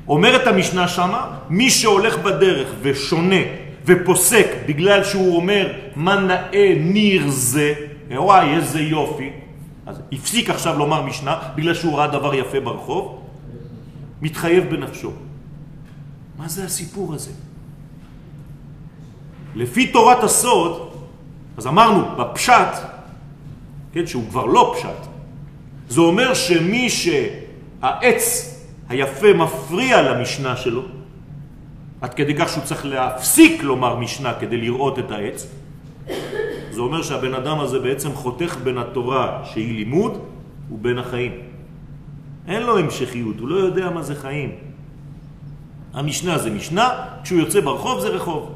[0.08, 3.42] אומרת המשנה שמה, מי שהולך בדרך ושונה
[3.86, 7.74] ופוסק בגלל שהוא אומר מה נאה ניר זה,
[8.12, 9.30] וואי איזה יופי,
[9.86, 13.22] אז הפסיק עכשיו לומר משנה בגלל שהוא ראה דבר יפה ברחוב,
[14.22, 15.12] מתחייב בנפשו.
[16.38, 17.32] מה זה הסיפור הזה?
[19.56, 20.92] לפי תורת הסוד,
[21.58, 22.74] אז אמרנו בפשט,
[23.94, 25.10] כן, שהוא כבר לא פשט,
[25.90, 28.52] זה אומר שמי שהעץ
[28.90, 30.82] היפה מפריע למשנה שלו,
[32.02, 35.48] עד כדי כך שהוא צריך להפסיק לומר משנה כדי לראות את העץ,
[36.76, 40.20] זה אומר שהבן אדם הזה בעצם חותך בין התורה שהיא לימוד
[40.72, 41.32] ובין החיים.
[42.48, 44.52] אין לו המשכיות, הוא לא יודע מה זה חיים.
[45.94, 46.90] המשנה זה משנה,
[47.24, 48.52] כשהוא יוצא ברחוב זה רחוב.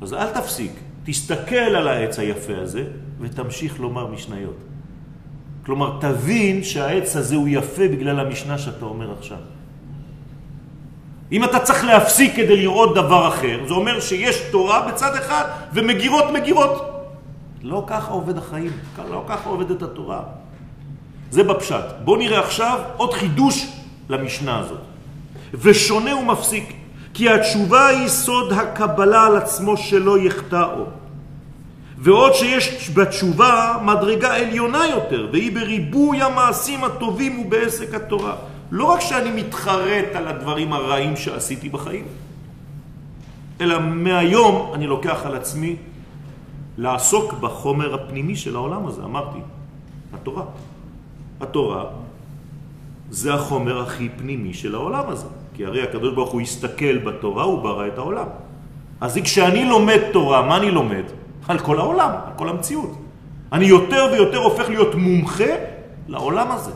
[0.00, 0.72] אז אל תפסיק,
[1.04, 2.84] תסתכל על העץ היפה הזה
[3.20, 4.56] ותמשיך לומר משניות.
[5.66, 9.38] כלומר, תבין שהעץ הזה הוא יפה בגלל המשנה שאתה אומר עכשיו.
[11.32, 16.24] אם אתה צריך להפסיק כדי לראות דבר אחר, זה אומר שיש תורה בצד אחד ומגירות
[16.32, 16.98] מגירות.
[17.62, 18.72] לא ככה עובד החיים,
[19.10, 20.20] לא ככה עובדת התורה.
[21.30, 21.84] זה בפשט.
[22.04, 23.66] בואו נראה עכשיו עוד חידוש
[24.08, 24.78] למשנה הזאת.
[25.54, 26.72] ושונה ומפסיק,
[27.14, 30.84] כי התשובה היא סוד הקבלה על עצמו שלא יחטאו.
[31.98, 38.34] ועוד שיש בתשובה מדרגה עליונה יותר, והיא בריבוי המעשים הטובים ובעסק התורה.
[38.70, 42.04] לא רק שאני מתחרט על הדברים הרעים שעשיתי בחיים,
[43.60, 45.76] אלא מהיום אני לוקח על עצמי
[46.78, 49.38] לעסוק בחומר הפנימי של העולם הזה, אמרתי,
[50.14, 50.42] התורה.
[51.40, 51.84] התורה
[53.10, 57.62] זה החומר הכי פנימי של העולם הזה, כי הרי הקדוש ברוך הוא הסתכל בתורה, הוא
[57.62, 58.26] ברא את העולם.
[59.00, 61.04] אז כשאני לומד תורה, מה אני לומד?
[61.48, 62.98] על כל העולם, על כל המציאות.
[63.52, 65.52] אני יותר ויותר הופך להיות מומחה
[66.08, 66.72] לעולם הזה.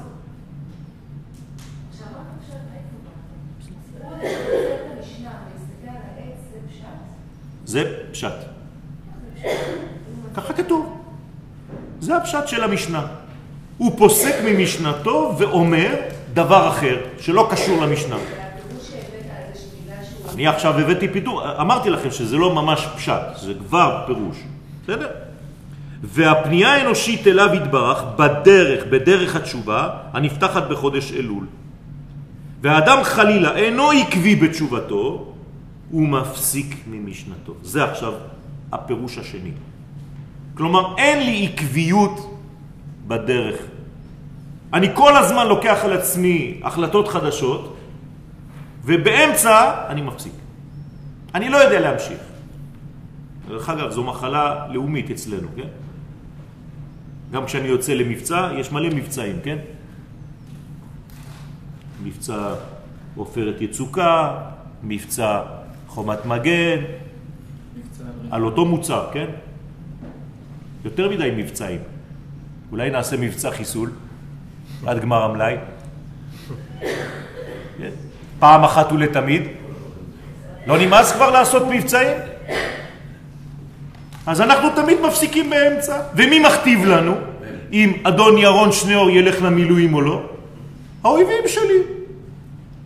[7.73, 8.33] זה פשט.
[10.35, 11.03] ככה כתוב.
[12.01, 13.07] זה הפשט של המשנה.
[13.79, 15.95] הוא פוסק ממשנתו ואומר
[16.35, 18.17] דבר אחר שלא קשור למשנה.
[20.35, 24.37] אני עכשיו הבאתי פיתור, אמרתי לכם שזה לא ממש פשט, זה כבר פירוש,
[24.85, 25.09] בסדר?
[26.03, 31.47] והפנייה האנושית אליו יתברך בדרך, בדרך התשובה, הנפתחת בחודש אלול.
[32.61, 35.32] והאדם חלילה אינו עקבי בתשובתו,
[35.93, 37.55] הוא מפסיק ממשנתו.
[37.63, 38.13] זה עכשיו
[38.73, 39.53] הפירוש השני.
[40.55, 42.41] כלומר, אין לי עקביות
[43.09, 43.57] בדרך.
[44.73, 47.77] אני כל הזמן לוקח על עצמי החלטות חדשות,
[48.85, 50.33] ובאמצע אני מפסיק.
[51.35, 52.21] אני לא יודע להמשיך.
[53.49, 55.69] דרך אגב, זו מחלה לאומית אצלנו, כן?
[57.33, 59.59] גם כשאני יוצא למבצע, יש מלא מבצעים, כן?
[62.03, 62.55] מבצע
[63.17, 64.39] עופרת יצוקה,
[64.83, 65.62] מבצע
[65.95, 66.81] חומת מגן,
[68.31, 69.27] על אותו מוצר, כן?
[70.85, 71.81] יותר מדי מבצעים.
[72.71, 73.91] אולי נעשה מבצע חיסול
[74.87, 75.57] עד גמר המלאי.
[77.79, 77.91] כן?
[78.39, 79.43] פעם אחת ולתמיד.
[80.67, 82.17] לא נמאס כבר לעשות מבצעים?
[84.27, 86.01] אז אנחנו תמיד מפסיקים באמצע.
[86.17, 87.15] ומי מכתיב לנו
[87.73, 90.23] אם אדון ירון שניאור ילך למילואים או לא?
[91.05, 91.79] האויבים שלי.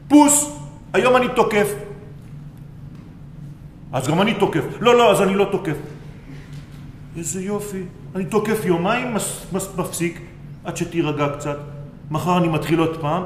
[0.09, 0.59] פוס,
[0.93, 1.86] היום אני תוקף.
[3.97, 4.65] אז גם אני תוקף.
[4.81, 5.77] לא, לא, אז אני לא תוקף.
[7.17, 7.83] איזה יופי.
[8.15, 10.21] אני תוקף יומיים, מס, מס, מפסיק,
[10.65, 11.59] עד שתירגע קצת.
[12.11, 13.23] מחר אני מתחיל עוד פעם,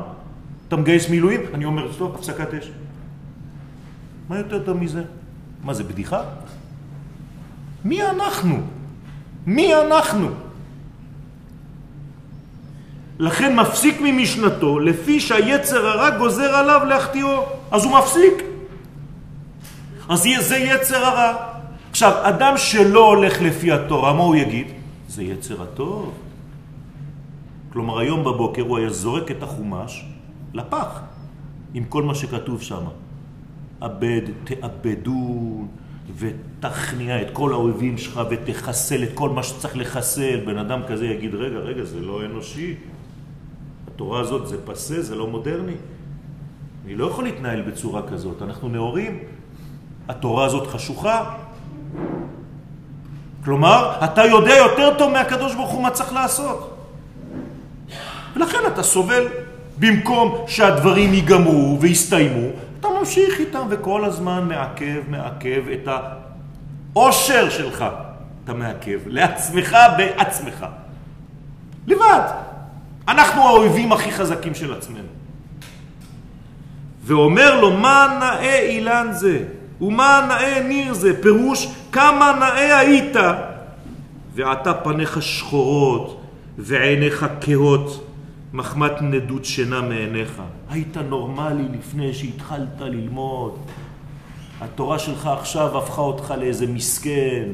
[0.69, 1.41] אתה מגייס מילואים?
[1.55, 2.71] אני אומר, סטופ, הפסקת אש.
[4.29, 5.03] מה יותר טוב מזה?
[5.65, 6.23] מה זה, בדיחה?
[7.85, 8.63] מי אנחנו?
[9.47, 10.29] מי אנחנו?
[13.19, 17.47] לכן מפסיק ממשנתו לפי שהיצר הרע גוזר עליו להחטיאו.
[17.71, 18.50] אז הוא מפסיק.
[20.11, 21.35] אז זה יצר הרע.
[21.91, 24.67] עכשיו, אדם שלא הולך לפי התורה, מה הוא יגיד?
[25.09, 26.13] זה יצר הטוב.
[27.73, 30.05] כלומר, היום בבוקר הוא היה זורק את החומש
[30.55, 31.01] לפח,
[31.75, 32.85] עם כל מה שכתוב שם.
[33.83, 35.65] אבד, תאבדו,
[36.19, 40.41] ותכניע את כל האויבים שלך ותחסל את כל מה שצריך לחסל.
[40.47, 42.75] בן אדם כזה יגיד, רגע, רגע, זה לא אנושי.
[43.89, 45.79] התורה הזאת זה פסה, זה לא מודרני.
[46.85, 49.19] אני לא יכול להתנהל בצורה כזאת, אנחנו נאורים.
[50.09, 51.25] התורה הזאת חשוכה.
[53.45, 56.77] כלומר, אתה יודע יותר טוב מהקדוש ברוך הוא מה צריך לעשות.
[58.37, 59.27] ולכן אתה סובל.
[59.81, 62.49] במקום שהדברים ייגמרו ויסתיימו,
[62.81, 65.89] אתה ממשיך איתם וכל הזמן מעכב, מעכב את
[66.95, 67.85] העושר שלך.
[68.45, 70.67] אתה מעכב לעצמך בעצמך.
[71.87, 72.31] לבד.
[73.09, 75.09] אנחנו האויבים הכי חזקים של עצמנו.
[77.05, 79.45] ואומר לו, מה נאה אילן זה?
[79.81, 81.23] ומה נאה ניר זה?
[81.23, 83.17] פירוש, כמה נאה היית?
[84.35, 86.21] ועתה פניך שחורות
[86.59, 88.07] ועיניך כהות.
[88.53, 90.43] מחמת נדות שינה מעיניך.
[90.71, 93.57] היית נורמלי לפני שהתחלת ללמוד.
[94.61, 97.49] התורה שלך עכשיו הפכה אותך לאיזה מסכן.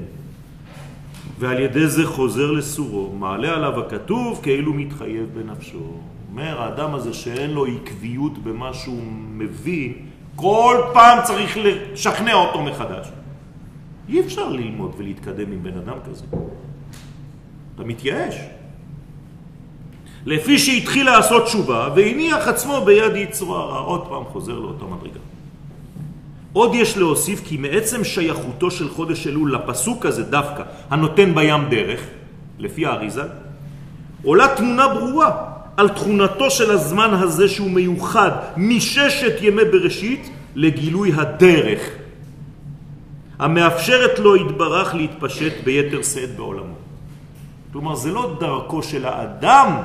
[1.38, 5.92] ועל ידי זה חוזר לסורו, מעלה עליו הכתוב כאילו מתחייב בנפשו.
[6.30, 9.02] אומר, האדם הזה שאין לו עקביות במה שהוא
[9.32, 9.92] מבין,
[10.36, 13.06] כל פעם צריך לשכנע אותו מחדש.
[14.08, 16.24] אי אפשר ללמוד ולהתקדם עם בן אדם כזה.
[17.74, 18.34] אתה מתייאש.
[20.26, 23.78] לפי שהתחיל לעשות תשובה והניח עצמו ביד יצרו הרע.
[23.78, 25.20] עוד פעם חוזר לאותה מדרגה.
[26.52, 32.00] עוד יש להוסיף כי מעצם שייכותו של חודש אלול לפסוק הזה דווקא, הנותן בים דרך,
[32.58, 33.22] לפי האריזה,
[34.24, 41.80] עולה תמונה ברורה על תכונתו של הזמן הזה שהוא מיוחד מששת ימי בראשית לגילוי הדרך,
[43.38, 46.74] המאפשרת לו התברך להתפשט ביתר שאת בעולמו.
[47.72, 49.76] כלומר, זה לא דרכו של האדם,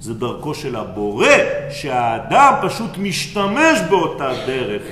[0.00, 1.28] זה דרכו של הבורא,
[1.70, 4.82] שהאדם פשוט משתמש באותה דרך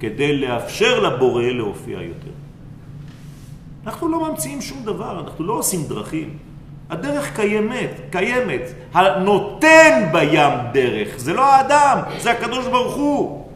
[0.00, 2.30] כדי לאפשר לבורא להופיע יותר.
[3.86, 6.38] אנחנו לא ממציאים שום דבר, אנחנו לא עושים דרכים.
[6.90, 8.62] הדרך קיימת, קיימת.
[8.94, 13.48] הנותן בים דרך, זה לא האדם, זה הקדוש ברוך הוא.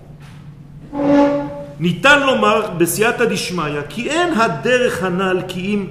[1.80, 5.86] ניתן לומר בסייעתא דשמיא כי אין הדרך הנ"ל כי אם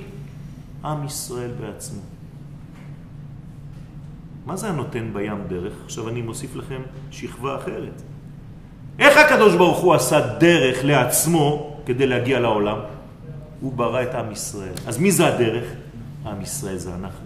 [0.86, 2.02] עם ישראל בעצמו.
[4.46, 5.74] מה זה הנותן בים דרך?
[5.86, 6.82] עכשיו אני מוסיף לכם
[7.12, 8.02] שכבה אחרת.
[9.00, 12.78] איך הקדוש ברוך הוא עשה דרך לעצמו כדי להגיע לעולם?
[13.62, 14.74] הוא ברא את עם ישראל.
[14.88, 15.66] אז מי זה הדרך?
[16.26, 17.25] עם ישראל זה אנחנו.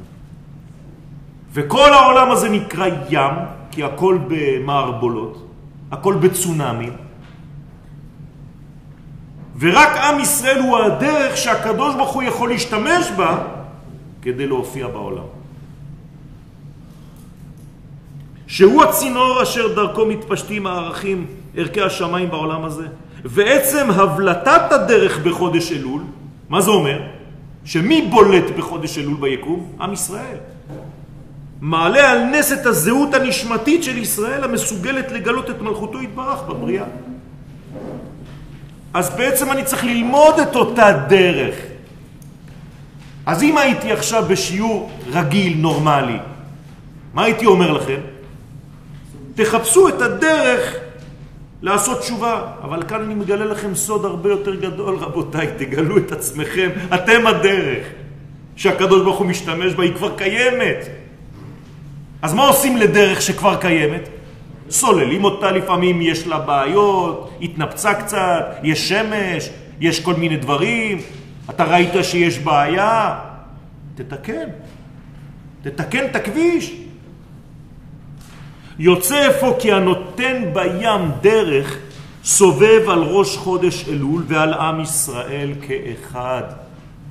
[1.54, 3.34] וכל העולם הזה נקרא ים,
[3.72, 5.48] כי הכל במערבולות,
[5.92, 6.90] הכל בצונאמי,
[9.60, 13.38] ורק עם ישראל הוא הדרך שהקדוש ברוך הוא יכול להשתמש בה
[14.22, 15.24] כדי להופיע בעולם.
[18.48, 21.26] שהוא הצינור אשר דרכו מתפשטים הערכים,
[21.56, 22.88] ערכי השמיים בעולם הזה.
[23.26, 26.02] ועצם הבלטת הדרך בחודש אלול,
[26.50, 27.02] מה זה אומר?
[27.66, 29.72] שמי בולט בחודש אלול ביקום?
[29.82, 30.38] עם ישראל.
[31.62, 36.86] מעלה על נס את הזהות הנשמתית של ישראל המסוגלת לגלות את מלכותו יתברך בבריאה.
[38.94, 41.56] אז בעצם אני צריך ללמוד את אותה דרך.
[43.26, 46.18] אז אם הייתי עכשיו בשיעור רגיל, נורמלי,
[47.14, 48.00] מה הייתי אומר לכם?
[49.36, 50.76] תחפשו את הדרך
[51.62, 52.52] לעשות תשובה.
[52.64, 57.88] אבל כאן אני מגלה לכם סוד הרבה יותר גדול, רבותיי, תגלו את עצמכם, אתם הדרך
[58.56, 60.88] שהקדוש ברוך הוא משתמש בה, היא כבר קיימת.
[62.22, 64.10] אז מה עושים לדרך שכבר קיימת?
[64.70, 69.50] סוללים אותה, לפעמים יש לה בעיות, התנפצה קצת, יש שמש,
[69.80, 70.98] יש כל מיני דברים,
[71.50, 73.20] אתה ראית שיש בעיה,
[73.96, 74.50] תתקן,
[75.62, 76.76] תתקן את הכביש.
[78.80, 81.78] יוצא אפוא כי הנותן בים דרך
[82.24, 86.44] סובב על ראש חודש אלול ועל עם ישראל כאחד.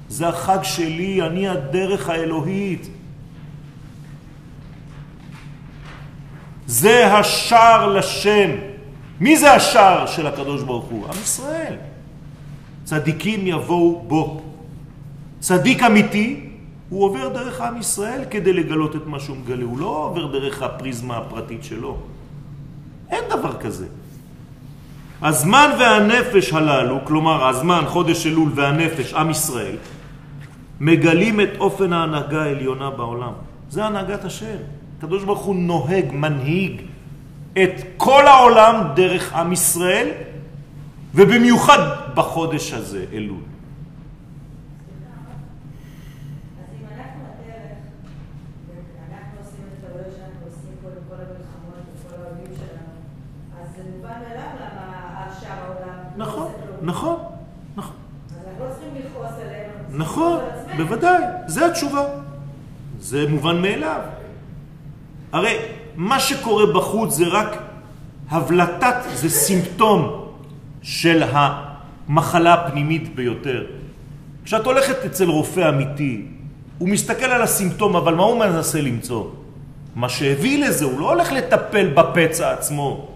[0.09, 2.89] זה החג שלי, אני הדרך האלוהית.
[6.69, 8.51] זה השער לשם.
[9.21, 11.05] מי זה השער של הקדוש ברוך הוא?
[11.05, 11.75] עם ישראל.
[12.85, 14.41] צדיקים יבואו בו.
[15.41, 16.51] צדיק אמיתי,
[16.89, 19.65] הוא עובר דרך עם ישראל כדי לגלות את מה שהוא מגלה.
[19.65, 21.97] הוא לא עובר דרך הפריזמה הפרטית שלו.
[23.11, 23.87] אין דבר כזה.
[25.23, 29.77] הזמן והנפש הללו, כלומר הזמן, חודש אלול והנפש, עם ישראל,
[30.81, 33.33] מגלים את אופן ההנהגה העליונה בעולם.
[33.71, 34.78] זה הנהגת השם.
[34.99, 36.81] הקדוש ברוך הוא נוהג, מנהיג
[37.53, 40.09] את כל העולם דרך עם ישראל,
[41.15, 41.79] ובמיוחד
[42.15, 43.41] בחודש הזה, אלול.
[56.17, 57.19] נכון, נכון,
[57.77, 57.97] נכון.
[59.93, 59.99] לא.
[59.99, 60.39] נכון,
[60.77, 62.05] בוודאי, זה התשובה.
[63.01, 64.18] זה מובן מאליו.
[65.33, 65.57] הרי
[65.97, 67.63] מה שקורה בחוץ זה רק
[68.31, 70.25] הבלטת, זה סימפטום
[70.83, 73.65] של המחלה הפנימית ביותר.
[74.45, 76.27] כשאת הולכת אצל רופא אמיתי,
[76.79, 79.25] הוא מסתכל על הסימפטום, אבל מה הוא מנסה למצוא?
[79.97, 83.09] מה שהביא לזה, הוא לא הולך לטפל בפצע עצמו.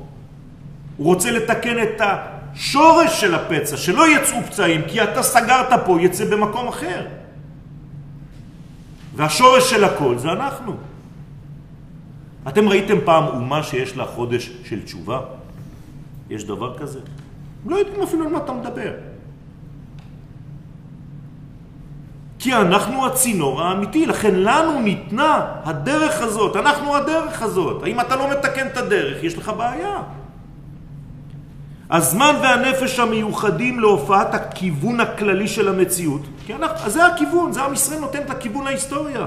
[0.96, 6.24] הוא רוצה לתקן את השורש של הפצע, שלא יצאו פצעים, כי אתה סגרת פה, יצא
[6.24, 7.06] במקום אחר.
[9.16, 10.91] והשורש של הכל זה אנחנו.
[12.49, 15.20] אתם ראיתם פעם אומה שיש לה חודש של תשובה?
[16.30, 17.01] יש דבר כזה?
[17.66, 18.93] לא יודעים אפילו על מה אתה מדבר.
[22.38, 27.82] כי אנחנו הצינור האמיתי, לכן לנו ניתנה הדרך הזאת, אנחנו הדרך הזאת.
[27.82, 30.03] האם אתה לא מתקן את הדרך, יש לך בעיה.
[31.90, 38.01] הזמן והנפש המיוחדים להופעת הכיוון הכללי של המציאות, כי אנחנו, זה הכיוון, זה עם ישראל
[38.01, 39.26] נותן את הכיוון להיסטוריה.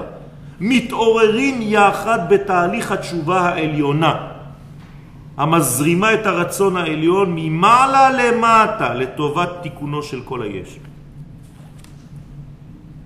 [0.60, 4.14] מתעוררים יחד בתהליך התשובה העליונה,
[5.36, 10.78] המזרימה את הרצון העליון ממעלה למטה לטובת תיקונו של כל היש.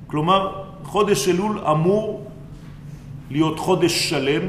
[0.07, 2.26] כלומר, חודש אלול אמור
[3.30, 4.42] להיות חודש שלם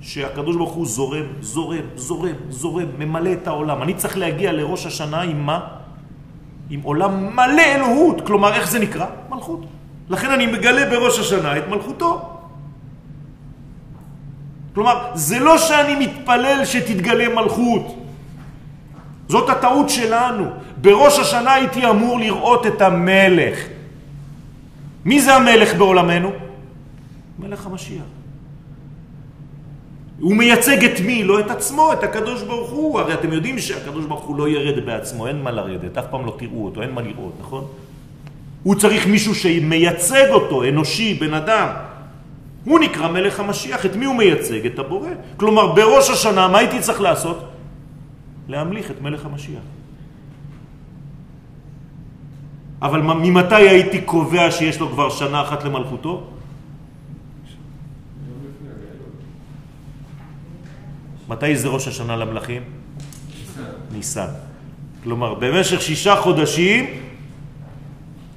[0.00, 3.82] שהקדוש ברוך הוא זורם, זורם, זורם, זורם, ממלא את העולם.
[3.82, 5.60] אני צריך להגיע לראש השנה עם מה?
[6.70, 8.20] עם עולם מלא אלוהות.
[8.26, 9.06] כלומר, איך זה נקרא?
[9.30, 9.60] מלכות.
[10.10, 12.29] לכן אני מגלה בראש השנה את מלכותו.
[14.74, 17.96] כלומר, זה לא שאני מתפלל שתתגלה מלכות.
[19.28, 20.44] זאת הטעות שלנו.
[20.80, 23.58] בראש השנה הייתי אמור לראות את המלך.
[25.04, 26.30] מי זה המלך בעולמנו?
[27.38, 28.04] מלך המשיח.
[30.20, 31.24] הוא מייצג את מי?
[31.24, 33.00] לא את עצמו, את הקדוש ברוך הוא.
[33.00, 36.36] הרי אתם יודעים שהקדוש ברוך הוא לא ירד בעצמו, אין מה לרדת, אף פעם לא
[36.38, 37.64] תראו אותו, אין מה לראות, נכון?
[38.62, 41.89] הוא צריך מישהו שמייצג אותו, אנושי, בן אדם.
[42.64, 43.86] הוא נקרא מלך המשיח.
[43.86, 44.66] את מי הוא מייצג?
[44.66, 45.08] את הבורא.
[45.36, 47.44] כלומר, בראש השנה, מה הייתי צריך לעשות?
[48.48, 49.62] להמליך את מלך המשיח.
[52.82, 56.26] אבל ממתי הייתי קובע שיש לו כבר שנה אחת למלכותו?
[61.28, 62.62] מתי זה ראש השנה למלכים?
[63.92, 64.26] ניסן.
[65.02, 66.86] כלומר, במשך שישה חודשים,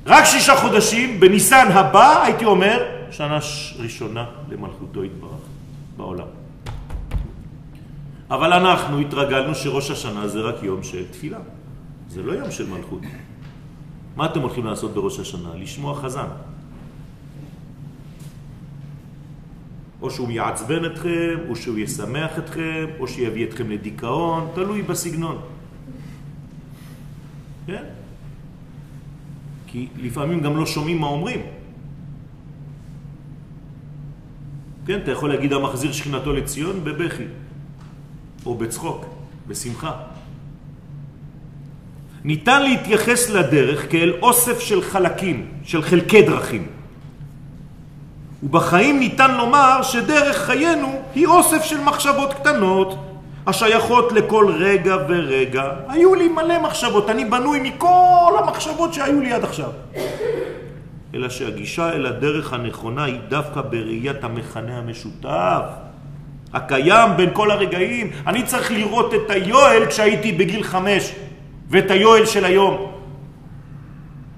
[0.05, 3.39] רק שישה חודשים, בניסן הבא, הייתי אומר, שנה
[3.80, 5.41] ראשונה למלכותו יתברך
[5.97, 6.28] בעולם.
[8.30, 11.39] אבל אנחנו התרגלנו שראש השנה זה רק יום של תפילה.
[12.09, 13.01] זה לא יום של מלכות.
[14.16, 15.55] מה אתם הולכים לעשות בראש השנה?
[15.55, 16.28] לשמוע חזן.
[20.01, 25.38] או שהוא יעצבן אתכם, או שהוא ישמח אתכם, או שיביא אתכם לדיכאון, תלוי בסגנון.
[27.66, 27.84] כן?
[29.68, 31.62] כי לפעמים גם לא שומעים מה אומרים.
[34.88, 37.23] כן, אתה יכול להגיד המחזיר שכינתו לציון בבכי,
[38.45, 39.05] או בצחוק,
[39.47, 39.91] בשמחה.
[42.23, 46.67] ניתן להתייחס לדרך כאל אוסף של חלקים, של חלקי דרכים.
[48.43, 52.95] ובחיים ניתן לומר שדרך חיינו היא אוסף של מחשבות קטנות
[53.47, 55.63] השייכות לכל רגע ורגע.
[55.88, 59.69] היו לי מלא מחשבות, אני בנוי מכל המחשבות שהיו לי עד עכשיו.
[61.14, 65.64] אלא שהגישה אל הדרך הנכונה היא דווקא בראיית המכנה המשותף.
[66.53, 68.11] הקיים בין כל הרגעים.
[68.28, 71.11] אני צריך לראות את היואל כשהייתי בגיל חמש,
[71.70, 72.91] ואת היואל של היום.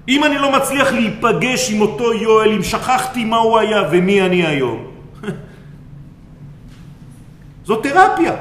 [0.08, 4.46] אם אני לא מצליח להיפגש עם אותו יואל, אם שכחתי מה הוא היה ומי אני
[4.46, 4.86] היום,
[7.66, 8.32] זו תרפיה.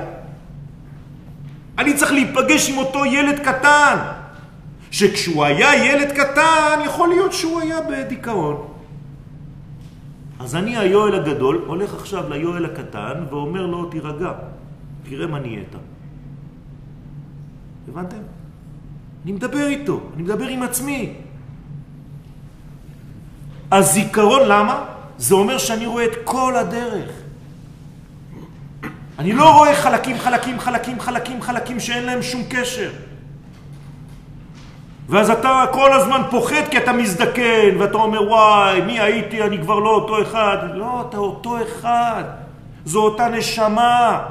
[1.77, 3.97] אני צריך להיפגש עם אותו ילד קטן,
[4.95, 8.67] שכשהוא היה ילד קטן, יכול להיות שהוא היה בדיכאון.
[10.39, 14.31] אז אני, היואל הגדול, הולך עכשיו ליואל הקטן ואומר לו, תירגע,
[15.09, 15.75] תראה מה נהיית.
[17.87, 18.17] הבנתם?
[19.23, 21.13] אני מדבר איתו, אני מדבר עם עצמי.
[23.71, 24.85] הזיכרון, למה?
[25.17, 27.11] זה אומר שאני רואה את כל הדרך.
[29.19, 32.91] אני לא רואה חלקים, חלקים, חלקים, חלקים, חלקים שאין להם שום קשר.
[35.09, 39.79] ואז אתה כל הזמן פוחד כי אתה מזדקן, ואתה אומר, וואי, מי הייתי, אני כבר
[39.79, 40.57] לא אותו אחד.
[40.73, 42.23] לא, אתה אותו אחד.
[42.85, 44.21] זו אותה נשמה.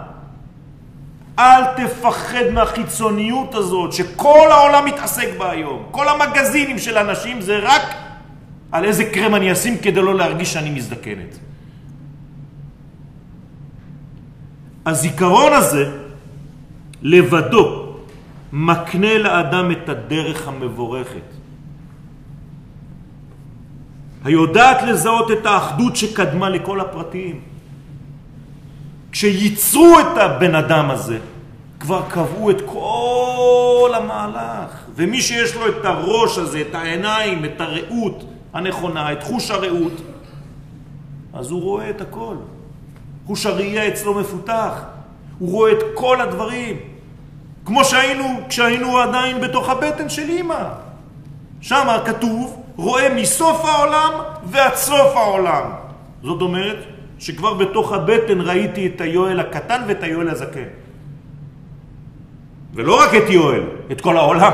[1.39, 5.83] אל תפחד מהחיצוניות הזאת, שכל העולם מתעסק בה היום.
[5.91, 7.83] כל המגזינים של אנשים זה רק
[8.73, 11.39] על איזה קרם אני אשים כדי לא להרגיש שאני מזדקנת.
[14.87, 15.91] הזיכרון הזה
[17.03, 17.84] לבדו
[18.57, 21.29] מקנה לאדם את הדרך המבורכת.
[24.25, 27.41] היודעת לזהות את האחדות שקדמה לכל הפרטים.
[29.13, 31.19] כשייצרו את הבן אדם הזה,
[31.81, 34.71] כבר קבעו את כל המהלך.
[34.95, 40.01] ומי שיש לו את הראש הזה, את העיניים, את הראות הנכונה, את חוש הראות,
[41.33, 42.37] אז הוא רואה את הכל.
[43.27, 44.83] חוש הראייה אצלו מפותח.
[45.39, 46.94] הוא רואה את כל הדברים.
[47.65, 50.65] כמו שהיינו, כשהיינו עדיין בתוך הבטן של אמא.
[51.61, 54.11] שם כתוב, רואה מסוף העולם
[54.45, 55.71] ועד סוף העולם.
[56.23, 56.79] זאת אומרת
[57.19, 60.69] שכבר בתוך הבטן ראיתי את היואל הקטן ואת היואל הזקן.
[62.75, 63.63] ולא רק את יואל,
[63.93, 64.53] את כל העולם.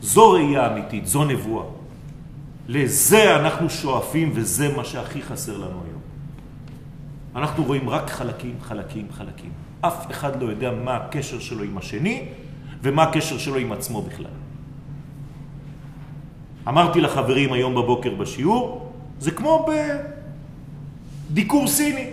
[0.00, 1.64] זו ראייה אמיתית, זו נבואה.
[2.68, 6.02] לזה אנחנו שואפים וזה מה שהכי חסר לנו היום.
[7.36, 9.67] אנחנו רואים רק חלקים, חלקים, חלקים.
[9.80, 12.28] אף אחד לא יודע מה הקשר שלו עם השני
[12.82, 14.30] ומה הקשר שלו עם עצמו בכלל.
[16.68, 19.66] אמרתי לחברים היום בבוקר בשיעור, זה כמו
[21.30, 22.10] בדיקור סיני.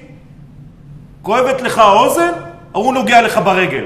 [1.21, 2.31] כואבת לך האוזן,
[2.73, 3.85] ההוא נוגע לך ברגל.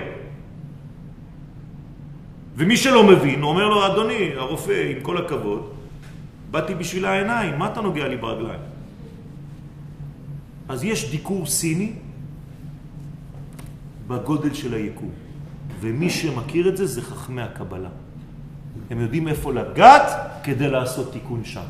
[2.55, 5.71] ומי שלא מבין, אומר לו, אדוני, הרופא, עם כל הכבוד,
[6.51, 8.59] באתי בשביל העיניים, מה אתה נוגע לי ברגליים?
[10.69, 11.91] אז יש דיקור סיני
[14.09, 15.09] בגודל של היקום,
[15.79, 17.89] ומי שמכיר את זה זה חכמי הקבלה.
[18.89, 20.07] הם יודעים איפה לגעת
[20.43, 21.69] כדי לעשות תיקון שם.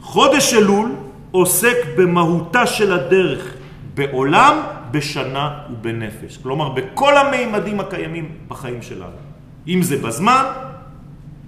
[0.00, 0.94] חודש אלול
[1.30, 3.54] עוסק במהותה של הדרך
[3.94, 4.56] בעולם,
[4.90, 6.36] בשנה ובנפש.
[6.42, 9.18] כלומר, בכל המימדים הקיימים בחיים שלנו.
[9.68, 10.44] אם זה בזמן,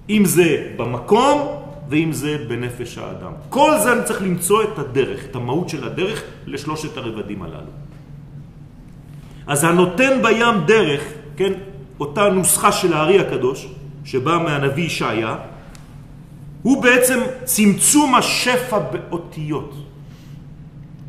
[0.09, 3.31] אם זה במקום, ואם זה בנפש האדם.
[3.49, 7.86] כל זה אני צריך למצוא את הדרך, את המהות של הדרך לשלושת הרבדים הללו.
[9.47, 11.03] אז הנותן בים דרך,
[11.37, 11.53] כן,
[11.99, 13.67] אותה נוסחה של הארי הקדוש,
[14.05, 15.35] שבאה מהנביא ישעיה,
[16.61, 19.73] הוא בעצם צמצום השפע באותיות.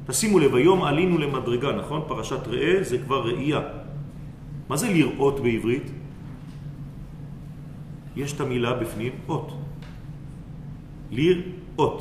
[0.07, 2.03] תשימו לב, היום עלינו למדרגה, נכון?
[2.09, 3.61] פרשת ראה זה כבר ראייה.
[4.68, 5.91] מה זה לראות בעברית?
[8.16, 9.53] יש את המילה בפנים, אות.
[11.11, 12.01] לראות.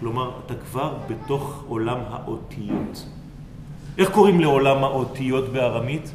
[0.00, 3.06] כלומר, אתה כבר בתוך עולם האותיות.
[3.98, 6.12] איך קוראים לעולם האותיות בארמית?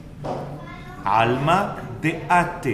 [1.05, 1.63] עלמא
[1.99, 2.69] דאתה.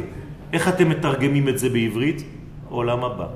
[0.53, 2.23] איך אתם מתרגמים את זה בעברית?
[2.69, 3.27] עולם הבא.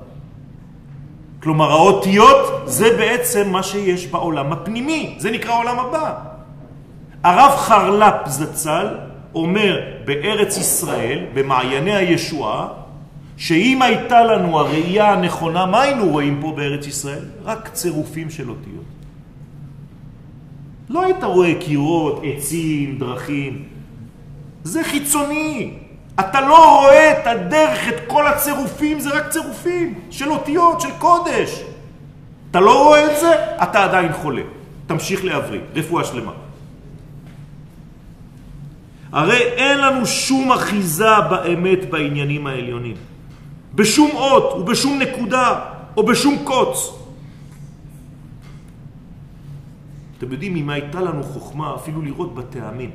[1.43, 6.13] כלומר, האותיות זה בעצם מה שיש בעולם הפנימי, זה נקרא עולם הבא.
[7.23, 8.87] הרב חרל"פ זצ"ל
[9.35, 12.67] אומר בארץ ישראל, במעייני הישועה,
[13.37, 17.25] שאם הייתה לנו הראייה הנכונה, מה היינו רואים פה בארץ ישראל?
[17.45, 18.96] רק צירופים של אותיות.
[20.89, 23.63] לא היית רואה קירות, עצים, דרכים.
[24.63, 25.73] זה חיצוני.
[26.19, 31.61] אתה לא רואה את הדרך, את כל הצירופים, זה רק צירופים של אותיות, של קודש.
[32.51, 33.33] אתה לא רואה את זה,
[33.63, 34.41] אתה עדיין חולה.
[34.87, 36.31] תמשיך להבריא, רפואה שלמה.
[39.11, 42.95] הרי אין לנו שום אחיזה באמת בעניינים העליונים.
[43.75, 45.59] בשום אות ובשום נקודה
[45.97, 46.93] או בשום קוץ.
[50.17, 52.91] אתם יודעים אם הייתה לנו חוכמה אפילו לראות בטעמים.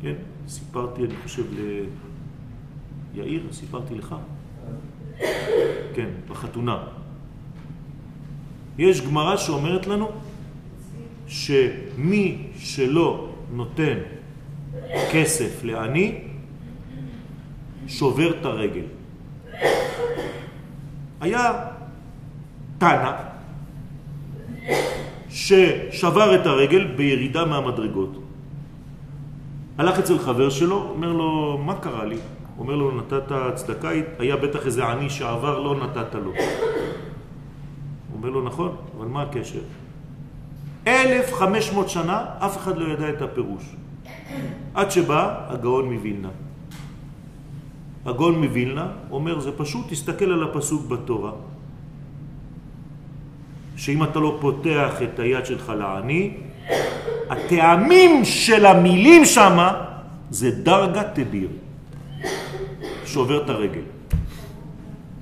[0.00, 0.14] כן,
[0.48, 1.44] סיפרתי, אני חושב,
[3.14, 4.14] ליאיר, סיפרתי לך.
[5.94, 6.84] כן, בחתונה.
[8.78, 10.10] יש גמרא שאומרת לנו
[11.26, 13.98] שמי שלא נותן
[15.12, 16.18] כסף לעני,
[17.86, 18.84] שובר את הרגל.
[21.20, 21.52] היה
[22.78, 23.35] תנא
[25.28, 28.18] ששבר את הרגל בירידה מהמדרגות.
[29.78, 32.16] הלך אצל חבר שלו, אומר לו, מה קרה לי?
[32.58, 36.32] אומר לו, נתת צדקה, היה בטח איזה עני שעבר, לא נתת לו.
[38.14, 39.60] אומר לו, נכון, אבל מה הקשר?
[40.86, 43.64] 1,500 שנה אף אחד לא ידע את הפירוש.
[44.74, 46.28] עד שבא הגאון מווילנה.
[48.06, 51.32] הגאון מווילנה אומר, זה פשוט, תסתכל על הפסוק בתורה,
[53.76, 56.30] שאם אתה לא פותח את היד שלך לעני,
[57.30, 59.58] הטעמים של המילים שם
[60.30, 61.48] זה דרגה תביר,
[63.04, 63.82] שעובר את הרגל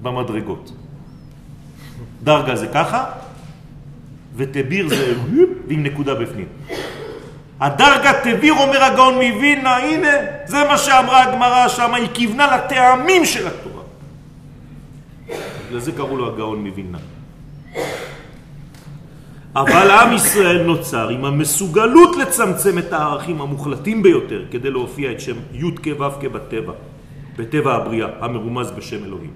[0.02, 0.72] במדרגות.
[2.22, 3.05] דרגה זה ככה,
[4.36, 5.14] ותביר זה
[5.68, 6.46] עם נקודה בפנים.
[7.61, 10.12] הדרגה תביר, אומר הגאון מווינה, הנה,
[10.46, 13.82] זה מה שאמרה הגמרא שם, היא כיוונה לטעמים של התורה.
[15.70, 16.98] לזה קראו לו הגאון מווינה.
[19.57, 25.36] אבל עם ישראל נוצר עם המסוגלות לצמצם את הערכים המוחלטים ביותר כדי להופיע את שם
[25.52, 26.72] י' כו' כבטבע,
[27.36, 29.30] בטבע הבריאה, המרומז בשם אלוהים.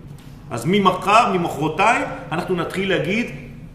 [0.50, 3.26] אז ממחר, ממחרתיים, אנחנו נתחיל להגיד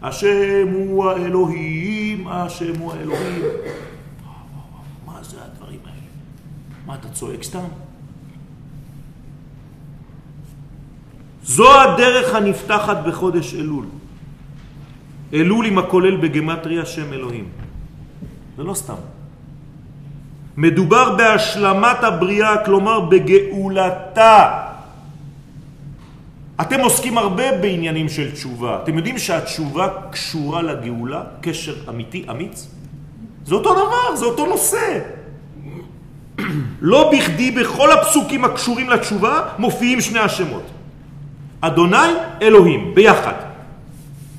[0.02, 3.42] השם הוא האלוהים, השם הוא האלוהים.
[5.06, 5.96] מה זה הדברים האלה?
[6.86, 7.64] מה, אתה צועק סתם?
[11.44, 13.84] זו הדרך הנפתחת בחודש אלול.
[15.34, 17.44] אלול עם הכולל בגמטריה שם אלוהים.
[18.56, 19.00] זה לא סתם.
[20.56, 24.60] מדובר בהשלמת הבריאה, כלומר בגאולתה.
[26.60, 28.78] אתם עוסקים הרבה בעניינים של תשובה.
[28.82, 31.22] אתם יודעים שהתשובה קשורה לגאולה?
[31.40, 32.68] קשר אמיתי, אמיץ?
[33.46, 34.98] זה אותו דבר, זה אותו נושא.
[36.94, 40.62] לא בכדי בכל הפסוקים הקשורים לתשובה מופיעים שני השמות.
[41.60, 43.34] אדוני אלוהים, ביחד.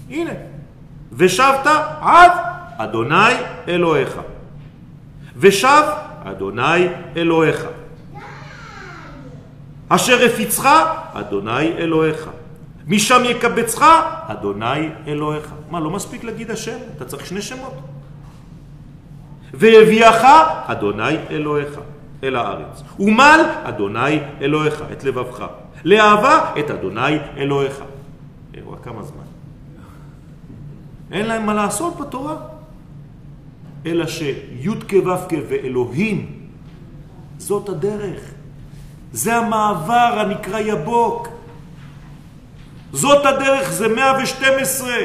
[0.09, 0.54] הנה.
[1.15, 1.67] ושבת
[2.01, 2.31] עד
[2.77, 3.33] אדוני
[3.67, 4.19] אלוהיך.
[5.37, 5.83] ושב
[6.23, 7.65] אדוני אלוהיך.
[9.89, 10.69] אשר הפיצך
[11.13, 12.29] אדוני אלוהיך.
[12.87, 13.85] משם יקבצך
[14.27, 15.51] אדוני אלוהיך.
[15.71, 16.77] מה, לא מספיק להגיד השם?
[16.97, 17.73] אתה צריך שני שמות.
[19.53, 20.25] והביאך
[20.65, 21.79] אדוני אלוהיך
[22.23, 22.83] אל הארץ.
[22.99, 25.45] ומל אדוני אלוהיך את לבבך.
[25.83, 27.81] לאהבה את אדוני אלוהיך.
[28.53, 29.24] אירוע, כמה זמן?
[31.15, 32.35] אין להם מה לעשות בתורה.
[33.85, 34.33] אלא שי'
[34.89, 36.31] כו' ואלוהים,
[37.37, 38.21] זאת הדרך.
[39.11, 41.27] זה המעבר הנקרא יבוק.
[42.91, 44.95] זאת הדרך, זה 112.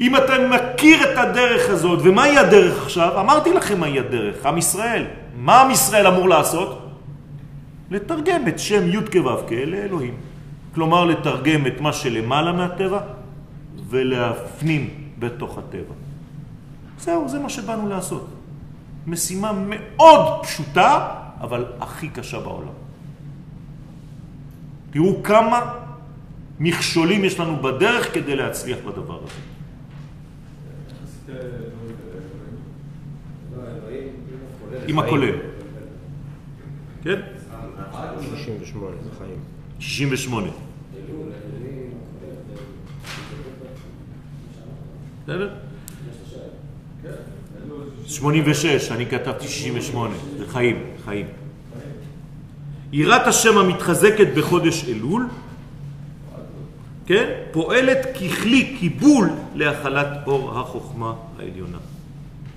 [0.00, 3.20] אם אתה מכיר את הדרך הזאת, ומהי הדרך עכשיו?
[3.20, 5.04] אמרתי לכם מהי הדרך, עם ישראל.
[5.36, 6.88] מה עם ישראל אמור לעשות?
[7.90, 10.14] לתרגם את שם י' כו' לאלוהים.
[10.74, 13.00] כלומר, לתרגם את מה שלמעלה מהטבע
[13.88, 15.94] ולהפנים בתוך הטבע.
[16.98, 18.26] זהו, זה מה שבאנו לעשות.
[19.06, 21.08] משימה מאוד פשוטה,
[21.40, 22.74] אבל הכי קשה בעולם.
[24.90, 25.74] תראו כמה
[26.60, 29.40] מכשולים יש לנו בדרך כדי להצליח בדבר הזה.
[34.86, 35.34] עם הכולל.
[37.02, 37.20] כן?
[38.20, 39.38] 68, זה חיים.
[39.78, 40.48] 68.
[45.22, 45.48] בסדר?
[48.06, 51.26] 86, אני כתבתי 68, זה חיים, חיים.
[52.92, 55.28] יראת השם המתחזקת בחודש אלול,
[57.06, 61.78] כן, פועלת ככלי קיבול להחלת אור החוכמה העליונה.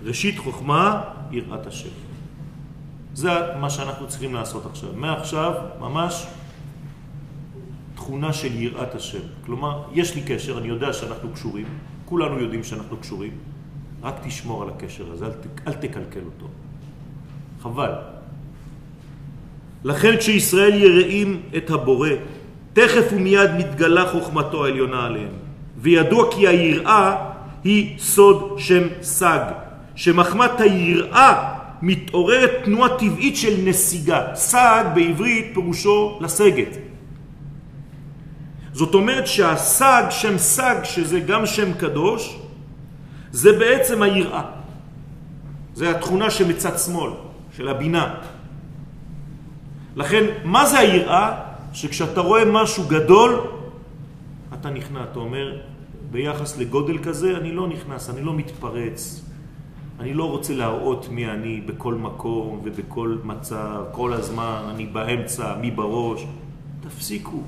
[0.03, 1.01] ראשית חוכמה,
[1.32, 1.89] יראת השם.
[3.13, 4.89] זה מה שאנחנו צריכים לעשות עכשיו.
[4.95, 6.26] מעכשיו, ממש,
[7.95, 9.20] תכונה של יראת השם.
[9.45, 11.66] כלומר, יש לי קשר, אני יודע שאנחנו קשורים,
[12.06, 13.32] כולנו יודעים שאנחנו קשורים,
[14.03, 15.32] רק תשמור על הקשר הזה, אל,
[15.68, 16.47] אל תקלקל אותו.
[17.62, 17.91] חבל.
[19.84, 22.10] לכן כשישראל יראים את הבורא,
[22.74, 25.34] תכף ומיד מתגלה חוכמתו העליונה עליהם.
[25.78, 27.32] וידוע כי היראה
[27.64, 29.51] היא סוד שם סג,
[29.95, 34.36] שמחמת היראה מתעוררת תנועה טבעית של נסיגה.
[34.36, 36.78] סג בעברית פירושו לסגת.
[38.76, 42.39] זאת אומרת שהסג, שם סג, שזה גם שם קדוש,
[43.32, 44.43] זה בעצם היראה.
[45.73, 47.11] זה התכונה שמצד שמאל,
[47.55, 48.15] של הבינה.
[49.95, 51.41] לכן, מה זה היראה?
[51.73, 53.39] שכשאתה רואה משהו גדול,
[54.53, 55.57] אתה נכנע, אתה אומר,
[56.11, 59.23] ביחס לגודל כזה, אני לא נכנס, אני לא מתפרץ.
[59.99, 65.71] אני לא רוצה להראות מי אני בכל מקום ובכל מצב, כל הזמן, אני באמצע, מי
[65.71, 66.26] בראש.
[66.84, 67.41] תפסיקו,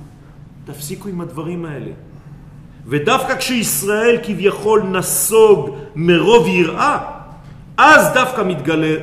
[0.68, 1.92] תפסיקו עם הדברים האלה.
[2.88, 6.98] ודווקא כשישראל כביכול נסוג מרוב יראה,
[7.78, 8.96] אז דווקא מתגלה,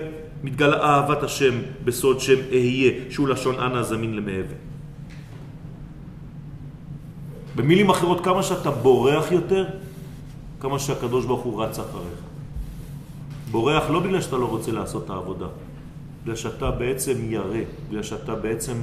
[0.45, 1.55] מתגלה אהבת השם
[1.85, 4.59] בסוד שם אהיה, שהוא לשון אנא זמין למעבר.
[7.57, 9.65] במילים אחרות, כמה שאתה בורח יותר,
[10.61, 12.21] כמה שהקדוש ברוך הוא רץ אחריך.
[13.51, 15.47] בורח לא בגלל שאתה לא רוצה לעשות את העבודה,
[16.23, 18.75] בגלל שאתה בעצם ירא, בגלל שאתה בעצם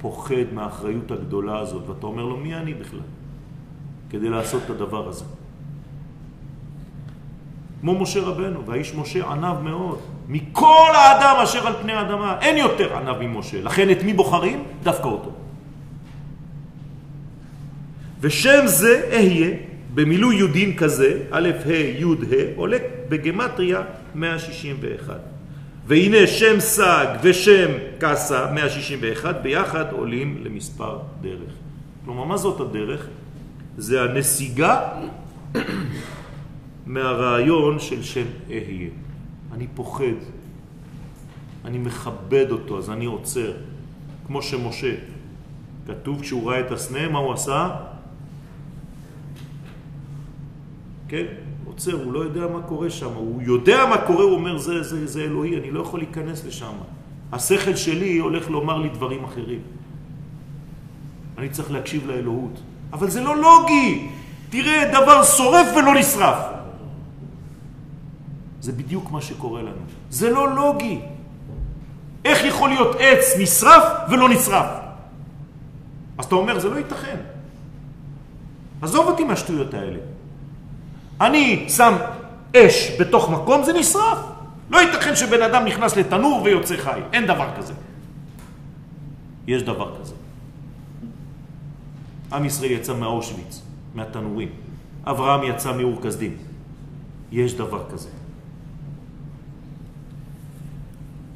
[0.00, 3.00] פוחד מהאחריות הגדולה הזאת, ואתה אומר לו, מי אני בכלל?
[4.10, 5.24] כדי לעשות את הדבר הזה.
[7.80, 9.98] כמו משה רבנו, והאיש משה ענב מאוד.
[10.28, 13.62] מכל האדם אשר על פני האדמה, אין יותר ענב ממשה.
[13.62, 14.64] לכן את מי בוחרים?
[14.82, 15.30] דווקא אותו.
[18.20, 19.50] ושם זה אהיה,
[19.94, 22.78] במילוי יודין כזה, א' ה' י' ה', עולה
[23.08, 23.82] בגמטריה
[24.14, 25.20] 161.
[25.88, 31.52] והנה שם סג ושם קסה 161 ביחד עולים למספר דרך.
[32.04, 33.06] כלומר, מה זאת הדרך?
[33.78, 34.88] זה הנסיגה
[36.86, 38.88] מהרעיון של שם אהיה.
[39.52, 40.18] אני פוחד,
[41.64, 43.52] אני מכבד אותו, אז אני עוצר.
[44.26, 44.94] כמו שמשה,
[45.86, 47.76] כתוב כשהוא ראה את הסנה, מה הוא עשה?
[51.08, 51.47] כן?
[51.78, 55.06] עוצר, הוא לא יודע מה קורה שם, הוא יודע מה קורה, הוא אומר זה, זה,
[55.06, 56.72] זה אלוהי, אני לא יכול להיכנס לשם.
[57.32, 59.60] השכל שלי הולך לומר לי דברים אחרים.
[61.38, 62.60] אני צריך להקשיב לאלוהות.
[62.92, 64.08] אבל זה לא לוגי.
[64.50, 66.38] תראה, דבר שורף ולא נשרף.
[68.60, 69.82] זה בדיוק מה שקורה לנו.
[70.10, 71.00] זה לא לוגי.
[72.24, 74.66] איך יכול להיות עץ נשרף ולא נשרף?
[76.18, 77.16] אז אתה אומר, זה לא ייתכן.
[78.82, 80.17] עזוב אותי מהשטויות האלה.
[81.20, 81.94] אני שם
[82.56, 84.18] אש בתוך מקום, זה נשרף.
[84.70, 87.00] לא ייתכן שבן אדם נכנס לתנור ויוצא חי.
[87.12, 87.72] אין דבר כזה.
[89.46, 90.14] יש דבר כזה.
[92.32, 93.62] עם ישראל יצא מאושוויץ,
[93.94, 94.48] מהתנורים.
[95.04, 96.36] אברהם יצא מאור כסדים.
[97.32, 98.08] יש דבר כזה.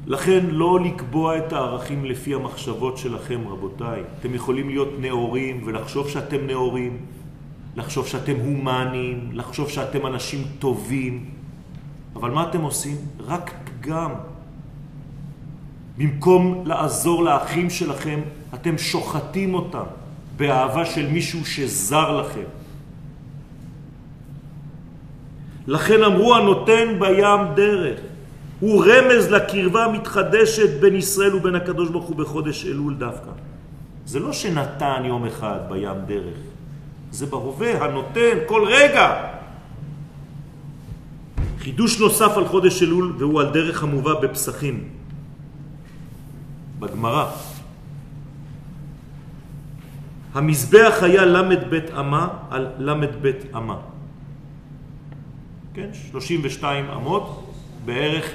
[0.07, 4.03] לכן לא לקבוע את הערכים לפי המחשבות שלכם, רבותיי.
[4.19, 6.97] אתם יכולים להיות נאורים ולחשוב שאתם נאורים,
[7.75, 11.29] לחשוב שאתם הומניים, לחשוב שאתם אנשים טובים,
[12.15, 12.97] אבל מה אתם עושים?
[13.19, 14.11] רק פגם.
[15.97, 18.19] במקום לעזור לאחים שלכם,
[18.53, 19.85] אתם שוחטים אותם.
[20.37, 22.47] באהבה של מישהו שזר לכם.
[25.67, 27.99] לכן אמרו הנותן בים דרך.
[28.59, 33.31] הוא רמז לקרבה המתחדשת בין ישראל ובין הקדוש ברוך הוא בחודש אלול דווקא.
[34.05, 36.37] זה לא שנתן יום אחד בים דרך,
[37.13, 39.29] זה בהווה, הנותן, כל רגע.
[41.59, 44.89] חידוש נוסף על חודש אלול והוא על דרך המובא בפסחים,
[46.79, 47.31] בגמרא.
[50.33, 53.77] המזבח היה למד בית אמה על למד בית אמה.
[55.73, 57.53] כן, 32 אמות,
[57.85, 58.25] בערך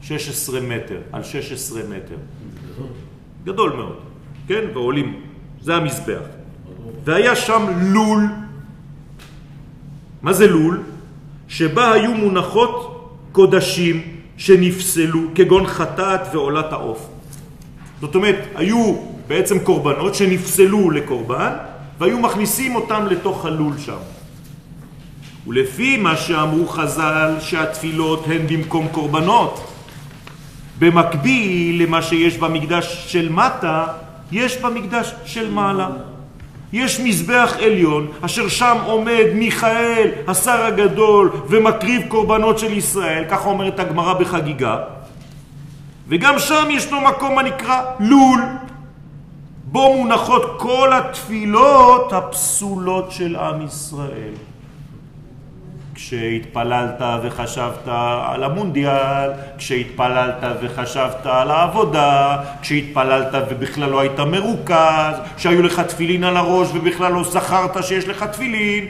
[0.00, 2.18] 16 מטר, על 16 מטר.
[3.44, 3.98] גדול מאוד,
[4.46, 5.22] כן, ועולים.
[5.60, 6.43] זה המזבח.
[7.04, 8.28] והיה שם לול.
[10.22, 10.82] מה זה לול?
[11.48, 12.94] שבה היו מונחות
[13.32, 14.02] קודשים
[14.36, 17.08] שנפסלו, כגון חטאת ועולת העוף.
[18.00, 18.96] זאת אומרת, היו
[19.28, 21.52] בעצם קורבנות שנפסלו לקורבן,
[21.98, 24.02] והיו מכניסים אותם לתוך הלול שם.
[25.46, 29.70] ולפי מה שאמרו חז"ל שהתפילות הן במקום קורבנות,
[30.78, 33.86] במקביל למה שיש במקדש של מטה,
[34.32, 35.88] יש במקדש של מעלה.
[36.74, 43.80] יש מזבח עליון אשר שם עומד מיכאל, השר הגדול, ומקריב קורבנות של ישראל, ככה אומרת
[43.80, 44.78] הגמרא בחגיגה.
[46.08, 48.40] וגם שם ישנו מקום הנקרא לול,
[49.64, 54.34] בו מונחות כל התפילות הפסולות של עם ישראל.
[55.94, 57.88] כשהתפללת וחשבת
[58.26, 66.36] על המונדיאל, כשהתפללת וחשבת על העבודה, כשהתפללת ובכלל לא היית מרוכז, שהיו לך תפילין על
[66.36, 68.86] הראש ובכלל לא זכרת שיש לך תפילין,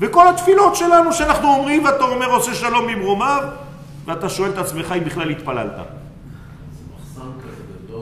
[0.00, 3.42] וכל התפילות שלנו שאנחנו אומרים ואתה אומר עושה שלום במרומיו,
[4.06, 5.72] ואתה שואל את עצמך אם בכלל התפללת.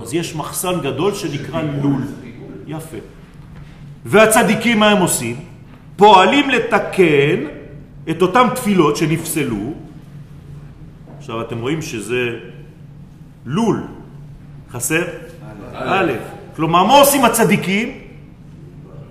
[0.02, 2.02] אז יש מחסן גדול שנקרא לול.
[2.66, 2.96] יפה.
[4.04, 5.36] והצדיקים מה הם עושים?
[5.96, 7.55] פועלים לתקן
[8.10, 9.72] את אותם תפילות שנפסלו.
[11.18, 12.38] עכשיו אתם רואים שזה
[13.46, 13.82] לול.
[14.70, 15.02] חסר?
[15.74, 16.12] א'.
[16.56, 17.98] כלומר, מה עושים הצדיקים?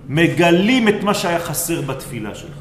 [0.08, 2.58] מגלים את מה שהיה חסר בתפילה שלך.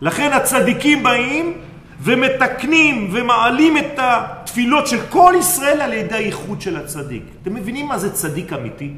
[0.00, 1.52] לכן הצדיקים באים
[2.00, 7.22] ומתקנים ומעלים את התפילות של כל ישראל על ידי הייחוד של הצדיק.
[7.42, 8.92] אתם מבינים מה זה צדיק אמיתי?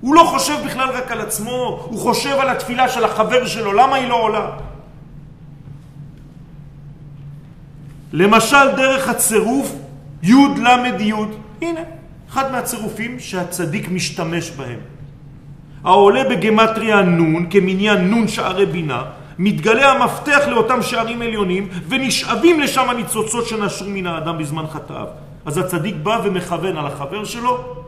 [0.00, 3.96] הוא לא חושב בכלל רק על עצמו, הוא חושב על התפילה של החבר שלו, למה
[3.96, 4.50] היא לא עולה?
[8.12, 9.74] למשל דרך הצירוף
[10.22, 11.12] י' ל' י',
[11.62, 11.80] הנה,
[12.30, 14.78] אחד מהצירופים שהצדיק משתמש בהם.
[15.84, 19.04] העולה בגמטריה נון כמניין נון שערי בינה,
[19.38, 25.06] מתגלה המפתח לאותם שערים עליונים ונשאבים לשם הניצוצות שנשרו מן האדם בזמן חטאיו.
[25.46, 27.84] אז הצדיק בא ומכוון על החבר שלו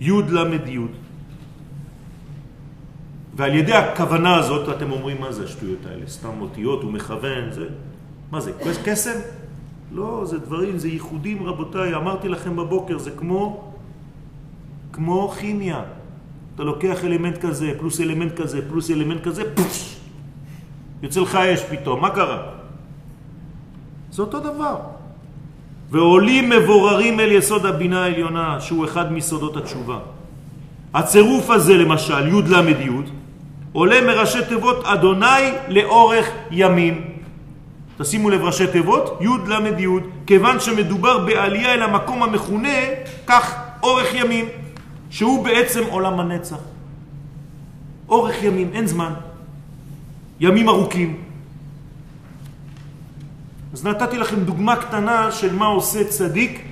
[0.00, 0.78] י' ל' י'.
[3.36, 7.64] ועל ידי הכוונה הזאת אתם אומרים מה זה השטויות האלה, סתם אותיות, הוא מכוון, זה...
[8.30, 8.52] מה זה,
[8.84, 9.18] קסם?
[9.94, 13.70] לא, זה דברים, זה ייחודים רבותיי, אמרתי לכם בבוקר, זה כמו,
[14.92, 15.82] כמו כימיה.
[16.54, 19.96] אתה לוקח אלמנט כזה, פלוס אלמנט כזה, פלוס אלמנט כזה, פוש,
[21.02, 22.42] יוצא לך אש פתאום, מה קרה?
[24.10, 24.76] זה אותו דבר.
[25.90, 29.98] ועולים מבוררים אל יסוד הבינה העליונה, שהוא אחד מסודות התשובה.
[30.94, 32.90] הצירוף הזה למשל, י' ל' י',
[33.72, 37.13] עולה מראשי תיבות אדוני לאורך ימים.
[37.98, 39.86] תשימו לב ראשי תיבות, י' ל' י',
[40.26, 42.78] כיוון שמדובר בעלייה אל המקום המכונה
[43.26, 44.44] כך אורך ימים,
[45.10, 46.56] שהוא בעצם עולם הנצח.
[48.08, 49.12] אורך ימים, אין זמן.
[50.40, 51.22] ימים ארוכים.
[53.72, 56.62] אז נתתי לכם דוגמה קטנה של מה עושה צדיק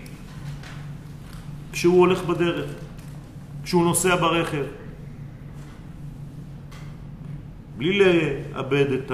[1.73, 2.71] כשהוא הולך בדרך,
[3.65, 4.65] כשהוא נוסע ברכב.
[7.79, 9.13] בלי לאבד את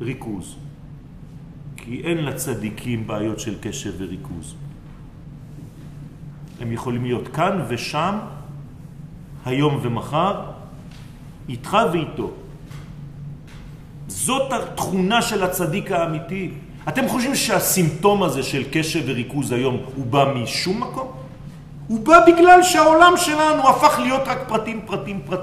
[0.00, 0.67] הריכוז.
[1.88, 4.54] כי אין לצדיקים בעיות של קשב וריכוז.
[6.60, 8.18] הם יכולים להיות כאן ושם,
[9.44, 10.40] היום ומחר,
[11.48, 12.30] איתך ואיתו.
[14.06, 16.50] זאת התכונה של הצדיק האמיתי.
[16.88, 21.12] אתם חושבים שהסימפטום הזה של קשב וריכוז היום הוא בא משום מקום?
[21.86, 25.36] הוא בא בגלל שהעולם שלנו הפך להיות רק פרטים, פרטים, פרטים.